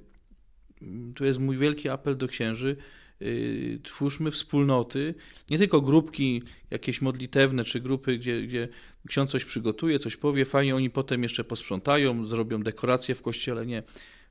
Tu 1.15 1.25
jest 1.25 1.39
mój 1.39 1.57
wielki 1.57 1.89
apel 1.89 2.17
do 2.17 2.29
księży. 2.29 2.77
Yy, 3.21 3.81
twórzmy 3.83 4.31
wspólnoty, 4.31 5.15
nie 5.51 5.59
tylko 5.59 5.81
grupki 5.81 6.43
jakieś 6.71 7.01
modlitewne, 7.01 7.65
czy 7.65 7.81
grupy, 7.81 8.19
gdzie, 8.19 8.43
gdzie 8.43 8.69
ksiądz 9.09 9.31
coś 9.31 9.45
przygotuje, 9.45 9.99
coś 9.99 10.17
powie, 10.17 10.45
fajnie 10.45 10.77
oni 10.77 10.91
potem 10.91 11.23
jeszcze 11.23 11.45
posprzątają, 11.45 12.27
zrobią 12.27 12.63
dekoracje 12.63 13.15
w 13.15 13.23
kościele. 13.23 13.67
Nie. 13.67 13.83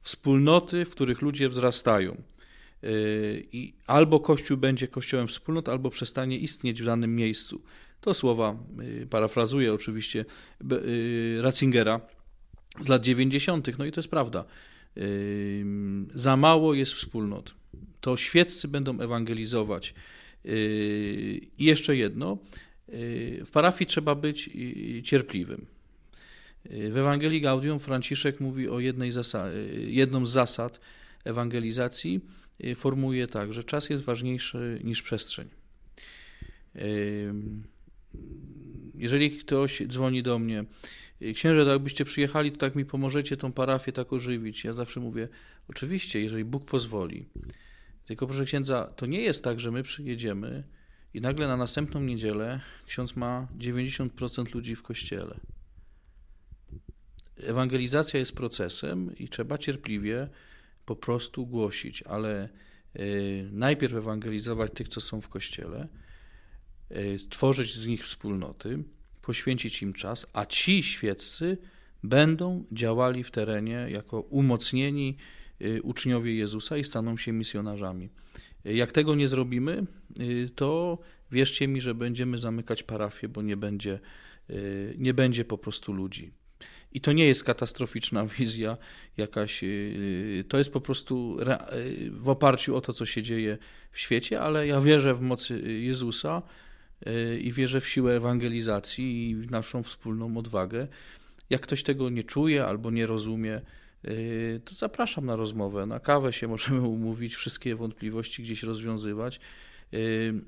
Wspólnoty, 0.01 0.85
w 0.85 0.89
których 0.89 1.21
ludzie 1.21 1.49
wzrastają. 1.49 2.23
Yy, 2.81 2.89
I 3.51 3.73
albo 3.87 4.19
Kościół 4.19 4.57
będzie 4.57 4.87
kościołem 4.87 5.27
wspólnot, 5.27 5.69
albo 5.69 5.89
przestanie 5.89 6.37
istnieć 6.37 6.81
w 6.81 6.85
danym 6.85 7.15
miejscu. 7.15 7.61
To 8.03 8.13
słowa, 8.13 8.57
y, 9.03 9.07
parafrazuję 9.09 9.73
oczywiście, 9.73 10.25
y, 10.71 11.39
Ratzingera 11.41 12.01
z 12.79 12.87
lat 12.87 13.01
90., 13.03 13.77
no 13.77 13.85
i 13.85 13.91
to 13.91 13.99
jest 13.99 14.09
prawda. 14.09 14.45
Y, 14.97 15.65
za 16.13 16.37
mało 16.37 16.73
jest 16.73 16.93
wspólnot. 16.93 17.55
To 18.01 18.17
świeccy 18.17 18.67
będą 18.67 18.99
ewangelizować. 18.99 19.93
I 21.57 21.65
jeszcze 21.65 21.95
jedno, 21.95 22.37
w 23.45 23.49
parafii 23.51 23.87
trzeba 23.87 24.15
być 24.15 24.49
cierpliwym. 25.03 25.65
W 26.65 26.97
Ewangelii 26.97 27.41
Gaudium 27.41 27.79
Franciszek 27.79 28.39
mówi 28.39 28.69
o 28.69 28.79
jednej 28.79 29.11
jedną 29.87 30.25
z 30.25 30.29
zasad 30.29 30.79
ewangelizacji, 31.23 32.21
formułuje 32.75 33.27
tak, 33.27 33.53
że 33.53 33.63
czas 33.63 33.89
jest 33.89 34.03
ważniejszy 34.03 34.79
niż 34.83 35.01
przestrzeń 35.01 35.49
jeżeli 38.95 39.31
ktoś 39.31 39.83
dzwoni 39.87 40.23
do 40.23 40.39
mnie, 40.39 40.65
księże, 41.33 41.65
to 41.65 41.71
jakbyście 41.71 42.05
przyjechali, 42.05 42.51
to 42.51 42.57
tak 42.57 42.75
mi 42.75 42.85
pomożecie 42.85 43.37
tą 43.37 43.51
parafię 43.51 43.91
tak 43.91 44.13
ożywić. 44.13 44.63
Ja 44.63 44.73
zawsze 44.73 44.99
mówię, 44.99 45.27
oczywiście, 45.67 46.21
jeżeli 46.21 46.45
Bóg 46.45 46.65
pozwoli. 46.65 47.25
Tylko 48.05 48.27
proszę 48.27 48.45
księdza, 48.45 48.93
to 48.95 49.05
nie 49.05 49.21
jest 49.21 49.43
tak, 49.43 49.59
że 49.59 49.71
my 49.71 49.83
przyjedziemy 49.83 50.63
i 51.13 51.21
nagle 51.21 51.47
na 51.47 51.57
następną 51.57 52.01
niedzielę 52.01 52.59
ksiądz 52.85 53.15
ma 53.15 53.47
90% 53.57 54.55
ludzi 54.55 54.75
w 54.75 54.83
kościele. 54.83 55.39
Ewangelizacja 57.37 58.19
jest 58.19 58.35
procesem 58.35 59.17
i 59.17 59.29
trzeba 59.29 59.57
cierpliwie 59.57 60.29
po 60.85 60.95
prostu 60.95 61.47
głosić, 61.47 62.03
ale 62.03 62.49
y, 62.99 63.49
najpierw 63.51 63.93
ewangelizować 63.93 64.71
tych, 64.73 64.87
co 64.87 65.01
są 65.01 65.21
w 65.21 65.29
kościele, 65.29 65.87
E, 65.87 66.02
tworzyć 67.29 67.75
z 67.75 67.85
nich 67.87 68.03
wspólnoty, 68.03 68.83
poświęcić 69.21 69.81
im 69.81 69.93
czas, 69.93 70.27
a 70.33 70.45
ci 70.45 70.83
świeccy 70.83 71.57
będą 72.03 72.65
działali 72.71 73.23
w 73.23 73.31
terenie 73.31 73.87
jako 73.89 74.21
umocnieni 74.21 75.17
e, 75.59 75.81
uczniowie 75.81 76.35
Jezusa 76.35 76.77
i 76.77 76.83
staną 76.83 77.17
się 77.17 77.31
misjonarzami. 77.31 78.09
E, 78.65 78.73
jak 78.73 78.91
tego 78.91 79.15
nie 79.15 79.27
zrobimy, 79.27 79.85
to 80.55 80.99
wierzcie 81.31 81.67
mi, 81.67 81.81
że 81.81 81.95
będziemy 81.95 82.37
zamykać 82.37 82.83
parafię, 82.83 83.29
bo 83.29 83.41
nie 83.41 83.57
będzie, 83.57 83.99
nie 84.97 85.13
będzie 85.13 85.45
po 85.45 85.57
prostu 85.57 85.93
ludzi. 85.93 86.31
I 86.91 87.01
to 87.01 87.13
nie 87.13 87.27
jest 87.27 87.43
katastroficzna 87.43 88.25
wizja 88.37 88.77
jakaś, 89.17 89.63
y, 89.63 90.45
to 90.49 90.57
jest 90.57 90.73
po 90.73 90.81
prostu 90.81 91.37
y, 91.73 92.11
w 92.11 92.29
oparciu 92.29 92.75
o 92.75 92.81
to, 92.81 92.93
co 92.93 93.05
się 93.05 93.21
dzieje 93.21 93.57
w 93.91 93.99
świecie, 93.99 94.41
ale 94.41 94.67
ja 94.67 94.81
wierzę 94.81 95.15
w 95.15 95.21
mocy 95.21 95.61
Jezusa 95.81 96.41
y, 96.41 96.72
i 97.41 97.51
wierzę 97.51 97.81
w 97.81 97.87
siłę 97.87 98.15
ewangelizacji 98.15 99.29
i 99.29 99.35
w 99.35 99.51
naszą 99.51 99.83
wspólną 99.83 100.37
odwagę. 100.37 100.87
Jak 101.49 101.61
ktoś 101.61 101.83
tego 101.83 102.09
nie 102.09 102.23
czuje 102.23 102.65
albo 102.65 102.91
nie 102.91 103.07
rozumie, 103.07 103.61
to 104.65 104.75
zapraszam 104.75 105.25
na 105.25 105.35
rozmowę. 105.35 105.85
Na 105.85 105.99
kawę 105.99 106.33
się 106.33 106.47
możemy 106.57 106.81
umówić, 106.81 107.35
wszystkie 107.35 107.75
wątpliwości 107.75 108.43
gdzieś 108.43 108.63
rozwiązywać. 108.63 109.39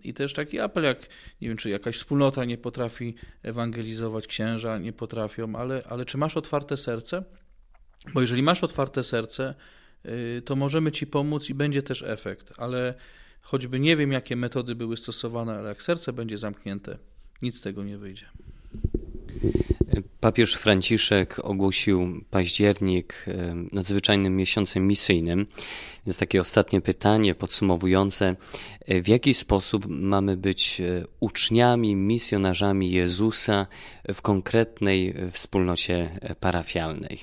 I 0.04 0.14
też 0.14 0.34
taki 0.34 0.60
apel, 0.60 0.84
jak 0.84 1.10
nie 1.42 1.48
wiem, 1.48 1.58
czy 1.58 1.70
jakaś 1.70 1.96
wspólnota 1.96 2.46
nie 2.46 2.58
potrafi 2.58 3.16
ewangelizować, 3.44 4.28
księża 4.28 4.78
nie 4.78 4.94
potrafią, 4.94 5.56
ale, 5.56 5.84
ale 5.90 6.06
czy 6.06 6.18
masz 6.18 6.38
otwarte 6.38 6.78
serce? 6.78 7.24
Bo 8.14 8.22
jeżeli 8.22 8.44
masz 8.44 8.64
otwarte 8.64 9.04
serce, 9.04 9.56
y, 10.06 10.42
to 10.46 10.56
możemy 10.56 10.92
ci 10.92 11.08
pomóc 11.08 11.50
i 11.50 11.54
będzie 11.54 11.84
też 11.84 12.04
efekt, 12.08 12.54
ale 12.58 12.94
choćby 13.46 13.80
nie 13.80 13.98
wiem, 13.98 14.12
jakie 14.12 14.36
metody 14.36 14.76
były 14.76 14.98
stosowane, 14.98 15.54
ale 15.54 15.70
jak 15.70 15.84
serce 15.84 16.14
będzie 16.14 16.38
zamknięte, 16.38 16.98
nic 17.42 17.58
z 17.58 17.62
tego 17.62 17.84
nie 17.84 17.98
wyjdzie. 17.98 18.26
Papież 20.20 20.54
Franciszek 20.54 21.40
ogłosił 21.44 22.26
październik 22.30 23.26
nadzwyczajnym 23.72 24.36
miesiącem 24.36 24.88
misyjnym. 24.88 25.46
Więc 26.06 26.18
takie 26.18 26.42
ostatnie 26.42 26.82
pytanie 26.82 27.36
podsumowujące: 27.36 28.36
w 28.88 29.08
jaki 29.08 29.34
sposób 29.34 29.86
mamy 29.90 30.38
być 30.38 30.82
e, 30.82 31.06
uczniami, 31.20 31.96
misjonarzami 31.96 32.92
Jezusa 32.92 33.68
w 34.14 34.22
konkretnej 34.22 35.16
wspólnocie 35.32 36.20
parafialnej? 36.40 37.20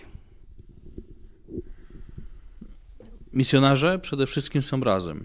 Misjonarze 3.33 3.99
przede 3.99 4.27
wszystkim 4.27 4.63
są 4.63 4.81
razem. 4.81 5.25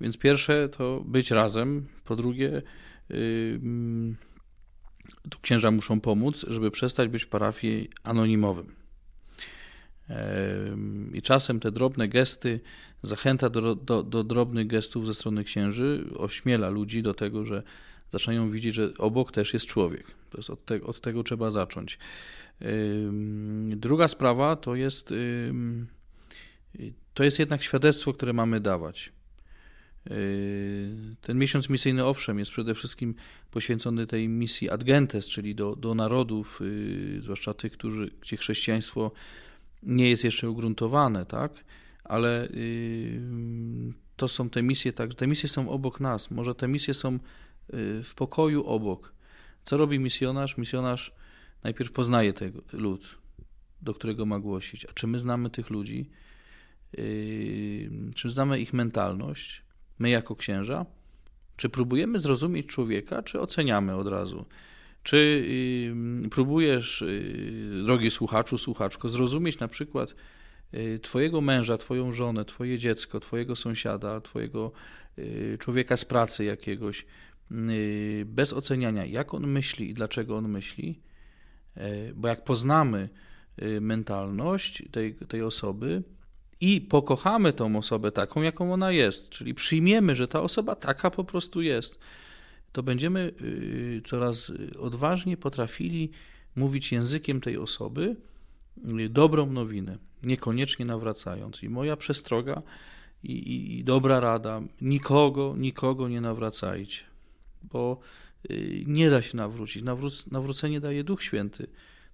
Więc 0.00 0.16
pierwsze 0.18 0.68
to 0.68 1.02
być 1.06 1.30
razem, 1.30 1.86
po 2.04 2.16
drugie, 2.16 2.62
yy, 3.08 3.60
tu 5.30 5.38
księża 5.40 5.70
muszą 5.70 6.00
pomóc, 6.00 6.46
żeby 6.48 6.70
przestać 6.70 7.08
być 7.08 7.24
w 7.24 7.28
parafii 7.28 7.88
anonimowym. 8.02 8.80
I 11.14 11.22
czasem 11.22 11.60
te 11.60 11.72
drobne 11.72 12.08
gesty, 12.08 12.60
zachęta 13.02 13.50
do, 13.50 13.74
do, 13.74 14.02
do, 14.02 14.24
drobnych 14.24 14.66
gestów 14.66 15.06
ze 15.06 15.14
strony 15.14 15.44
księży 15.44 16.04
ośmiela 16.16 16.68
ludzi 16.68 17.02
do 17.02 17.14
tego, 17.14 17.44
że 17.44 17.62
zaczynają 18.12 18.50
widzieć, 18.50 18.74
że 18.74 18.92
obok 18.98 19.32
też 19.32 19.54
jest 19.54 19.66
człowiek. 19.66 20.04
To 20.30 20.36
jest 20.36 20.50
od, 20.50 20.64
te, 20.64 20.82
od 20.82 21.00
tego 21.00 21.22
trzeba 21.22 21.50
zacząć. 21.50 21.98
Druga 23.76 24.08
sprawa 24.08 24.56
to 24.56 24.74
jest, 24.74 25.14
to 27.14 27.24
jest 27.24 27.38
jednak 27.38 27.62
świadectwo, 27.62 28.12
które 28.12 28.32
mamy 28.32 28.60
dawać. 28.60 29.12
Yy, 30.06 31.16
ten 31.20 31.38
miesiąc 31.38 31.68
misyjny, 31.68 32.04
owszem, 32.04 32.38
jest 32.38 32.50
przede 32.50 32.74
wszystkim 32.74 33.14
poświęcony 33.50 34.06
tej 34.06 34.28
misji 34.28 34.70
ad 34.70 34.84
gentes, 34.84 35.28
czyli 35.28 35.54
do, 35.54 35.76
do 35.76 35.94
narodów, 35.94 36.60
yy, 36.60 37.22
zwłaszcza 37.22 37.54
tych, 37.54 37.72
którzy, 37.72 38.10
gdzie 38.20 38.36
chrześcijaństwo 38.36 39.12
nie 39.82 40.10
jest 40.10 40.24
jeszcze 40.24 40.50
ugruntowane, 40.50 41.26
tak? 41.26 41.64
Ale 42.04 42.48
yy, 42.50 43.92
to 44.16 44.28
są 44.28 44.50
te 44.50 44.62
misje, 44.62 44.92
tak, 44.92 45.14
te 45.14 45.26
misje 45.26 45.48
są 45.48 45.70
obok 45.70 46.00
nas. 46.00 46.30
Może 46.30 46.54
te 46.54 46.68
misje 46.68 46.94
są 46.94 47.18
w 48.04 48.12
pokoju 48.16 48.64
obok. 48.64 49.14
Co 49.64 49.76
robi 49.76 49.98
misjonarz? 49.98 50.58
Misjonarz 50.58 51.12
najpierw 51.64 51.92
poznaje 51.92 52.32
ten 52.32 52.52
lud, 52.72 53.18
do 53.82 53.94
którego 53.94 54.26
ma 54.26 54.38
głosić. 54.38 54.86
A 54.86 54.92
czy 54.92 55.06
my 55.06 55.18
znamy 55.18 55.50
tych 55.50 55.70
ludzi? 55.70 56.10
Czy 58.14 58.30
znamy 58.30 58.60
ich 58.60 58.72
mentalność? 58.72 59.62
My 60.00 60.10
jako 60.10 60.36
księża? 60.36 60.86
Czy 61.56 61.68
próbujemy 61.68 62.18
zrozumieć 62.18 62.66
człowieka, 62.66 63.22
czy 63.22 63.40
oceniamy 63.40 63.96
od 63.96 64.08
razu? 64.08 64.44
Czy 65.02 65.44
próbujesz, 66.30 67.02
y, 67.02 67.82
drogi 67.84 68.10
słuchaczu, 68.10 68.58
słuchaczko, 68.58 69.08
zrozumieć 69.08 69.58
na 69.58 69.68
przykład 69.68 70.14
y, 70.74 71.00
Twojego 71.02 71.40
męża, 71.40 71.78
Twoją 71.78 72.12
żonę, 72.12 72.44
Twoje 72.44 72.78
dziecko, 72.78 73.20
Twojego 73.20 73.56
sąsiada, 73.56 74.20
Twojego 74.20 74.72
y, 75.18 75.56
człowieka 75.60 75.96
z 75.96 76.04
pracy 76.04 76.44
jakiegoś, 76.44 77.06
bez 78.24 78.52
oceniania, 78.52 79.04
jak 79.04 79.34
on 79.34 79.46
myśli 79.46 79.90
i 79.90 79.94
dlaczego 79.94 80.36
on 80.36 80.48
myśli? 80.48 81.00
Bo 82.14 82.28
jak 82.28 82.44
poznamy 82.44 83.08
mentalność 83.80 84.82
tej, 84.90 85.14
tej 85.14 85.42
osoby, 85.42 86.02
i 86.60 86.80
pokochamy 86.80 87.52
tą 87.52 87.76
osobę 87.76 88.12
taką, 88.12 88.42
jaką 88.42 88.72
ona 88.72 88.90
jest, 88.90 89.28
czyli 89.28 89.54
przyjmiemy, 89.54 90.14
że 90.14 90.28
ta 90.28 90.40
osoba 90.42 90.74
taka 90.74 91.10
po 91.10 91.24
prostu 91.24 91.62
jest, 91.62 91.98
to 92.72 92.82
będziemy 92.82 93.32
y, 93.40 94.02
coraz 94.04 94.52
odważniej 94.78 95.36
potrafili 95.36 96.10
mówić 96.56 96.92
językiem 96.92 97.40
tej 97.40 97.58
osoby 97.58 98.16
y, 99.00 99.08
dobrą 99.08 99.46
nowinę, 99.46 99.98
niekoniecznie 100.22 100.84
nawracając. 100.84 101.62
I 101.62 101.68
moja 101.68 101.96
przestroga 101.96 102.62
i, 103.22 103.32
i, 103.32 103.78
i 103.78 103.84
dobra 103.84 104.20
rada, 104.20 104.62
nikogo, 104.80 105.54
nikogo 105.58 106.08
nie 106.08 106.20
nawracajcie, 106.20 107.02
bo 107.62 108.00
y, 108.50 108.84
nie 108.86 109.10
da 109.10 109.22
się 109.22 109.36
nawrócić. 109.36 109.82
Nawróc, 109.82 110.26
nawrócenie 110.26 110.80
daje 110.80 111.04
Duch 111.04 111.22
Święty. 111.22 111.66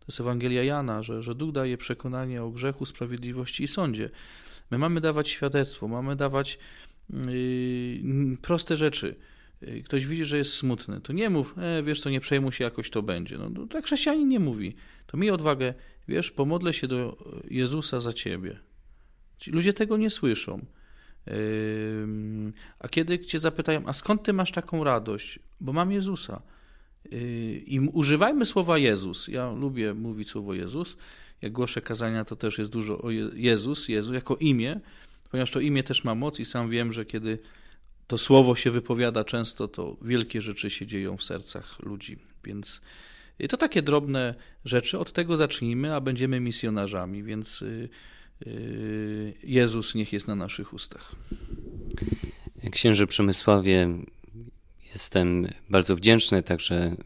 To 0.07 0.13
jest 0.13 0.21
Ewangelia 0.21 0.63
Jana, 0.63 1.03
że, 1.03 1.23
że 1.23 1.35
Duch 1.35 1.53
daje 1.53 1.79
przekonanie 1.79 2.43
o 2.43 2.51
grzechu, 2.51 2.87
sprawiedliwości 2.87 3.65
i 3.65 3.69
sądzie. 3.69 4.11
My 4.71 4.79
mamy 4.79 5.01
dawać 5.01 5.29
świadectwo, 5.29 5.89
mamy 5.89 6.17
dawać 6.17 6.59
yy, 7.11 8.37
proste 8.43 8.77
rzeczy. 8.77 9.17
Yy, 9.61 9.83
ktoś 9.83 10.07
widzi, 10.07 10.25
że 10.25 10.39
jest 10.39 10.55
smutny, 10.55 11.01
to 11.01 11.13
nie 11.13 11.31
mów, 11.31 11.55
e, 11.59 11.83
wiesz 11.83 12.01
co, 12.01 12.11
nie 12.11 12.21
przejmuj 12.21 12.53
się, 12.53 12.65
jakoś 12.65 12.91
to 12.91 13.03
będzie. 13.03 13.39
No, 13.39 13.67
tak 13.67 13.85
chrześcijanin 13.85 14.29
nie 14.29 14.41
mówi. 14.41 14.77
To 15.07 15.17
miej 15.17 15.31
odwagę, 15.31 15.75
wiesz, 16.09 16.31
pomodlę 16.31 16.73
się 16.73 16.89
do 16.89 17.17
Jezusa 17.51 18.01
za 18.01 18.13
ciebie. 18.13 18.59
Ci 19.39 19.51
ludzie 19.51 19.73
tego 19.73 19.97
nie 19.97 20.11
słyszą. 20.11 20.67
Yy, 21.27 21.33
a 22.79 22.89
kiedy 22.89 23.19
cię 23.19 23.39
zapytają, 23.39 23.83
a 23.87 23.93
skąd 23.93 24.23
ty 24.23 24.33
masz 24.33 24.53
taką 24.53 24.85
radość? 24.85 25.39
Bo 25.61 25.73
mam 25.73 25.93
Jezusa. 25.93 26.43
Yy, 27.11 27.19
I 27.67 27.81
używajmy 27.81 28.47
słowa 28.47 28.79
Jezus. 28.79 29.29
Ja 29.29 29.53
lubię 29.53 29.95
mówić 29.95 30.29
słowo 30.31 30.55
Jezus. 30.55 30.97
Jak 31.43 31.53
głoszę 31.53 31.81
kazania, 31.81 32.25
to 32.25 32.37
też 32.37 32.59
jest 32.59 32.73
dużo 32.73 32.99
o 32.99 33.11
Jezus, 33.35 33.89
Jezu 33.89 34.15
jako 34.15 34.37
imię, 34.37 34.81
ponieważ 35.31 35.51
to 35.51 35.61
imię 35.61 35.83
też 35.83 36.05
ma 36.05 36.15
moc 36.15 36.41
i 36.41 36.45
sam 36.45 36.71
wiem, 36.71 36.93
że 36.93 37.05
kiedy 37.05 37.39
to 38.07 38.19
słowo 38.19 38.55
się 38.55 38.71
wypowiada 38.71 39.25
często, 39.25 39.69
to 39.69 39.97
wielkie 40.03 40.41
rzeczy 40.41 40.71
się 40.71 40.87
dzieją 40.87 41.17
w 41.17 41.23
sercach 41.23 41.81
ludzi. 41.83 42.19
Więc 42.45 42.81
yy, 43.39 43.49
to 43.49 43.57
takie 43.57 43.83
drobne 43.83 44.35
rzeczy. 44.65 44.99
Od 44.99 45.13
tego 45.13 45.37
zacznijmy, 45.37 45.95
a 45.95 46.01
będziemy 46.01 46.41
misjonarzami, 46.41 47.23
więc 47.23 47.61
yy, 47.61 47.89
Jezus 49.43 49.95
niech 49.95 50.13
jest 50.13 50.29
na 50.29 50.35
naszych 50.35 50.73
ustach. 50.73 51.17
Księży 52.71 53.07
Przemysławie, 53.07 53.89
Jestem 54.97 55.47
bardzo 55.71 55.97
wdzięczny 55.97 56.43
także 56.43 56.97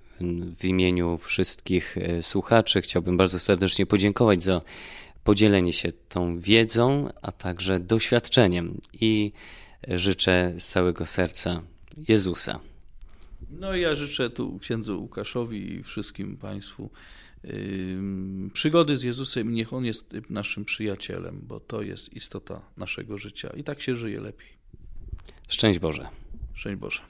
w 0.56 0.64
imieniu 0.64 1.18
wszystkich 1.18 1.98
e, 1.98 2.22
słuchaczy. 2.22 2.82
Chciałbym 2.82 3.16
bardzo 3.16 3.40
serdecznie 3.40 3.86
podziękować 3.86 4.42
za 4.42 4.62
podzielenie 5.24 5.72
się 5.72 5.92
tą 6.08 6.40
wiedzą, 6.40 7.08
a 7.22 7.32
także 7.32 7.80
doświadczeniem 7.80 8.80
i 9.00 9.32
życzę 9.88 10.54
z 10.58 10.66
całego 10.66 11.06
serca 11.06 11.62
Jezusa. 12.08 12.60
No 13.50 13.76
i 13.76 13.80
ja 13.80 13.94
życzę 13.94 14.30
tu 14.30 14.58
księdzu 14.58 15.00
Łukaszowi 15.00 15.72
i 15.72 15.82
wszystkim 15.82 16.36
Państwu 16.36 16.90
przygody 18.52 18.96
z 18.96 19.02
Jezusem. 19.02 19.52
Niech 19.52 19.72
On 19.72 19.84
jest 19.84 20.14
naszym 20.28 20.64
przyjacielem, 20.64 21.40
bo 21.42 21.60
to 21.60 21.82
jest 21.82 22.12
istota 22.12 22.62
naszego 22.76 23.18
życia 23.18 23.50
i 23.56 23.64
tak 23.64 23.80
się 23.80 23.96
żyje 23.96 24.20
lepiej. 24.20 24.48
Szczęść 25.48 25.78
Boże. 25.78 26.08
Szczęść 26.54 26.80
Boże. 26.80 27.09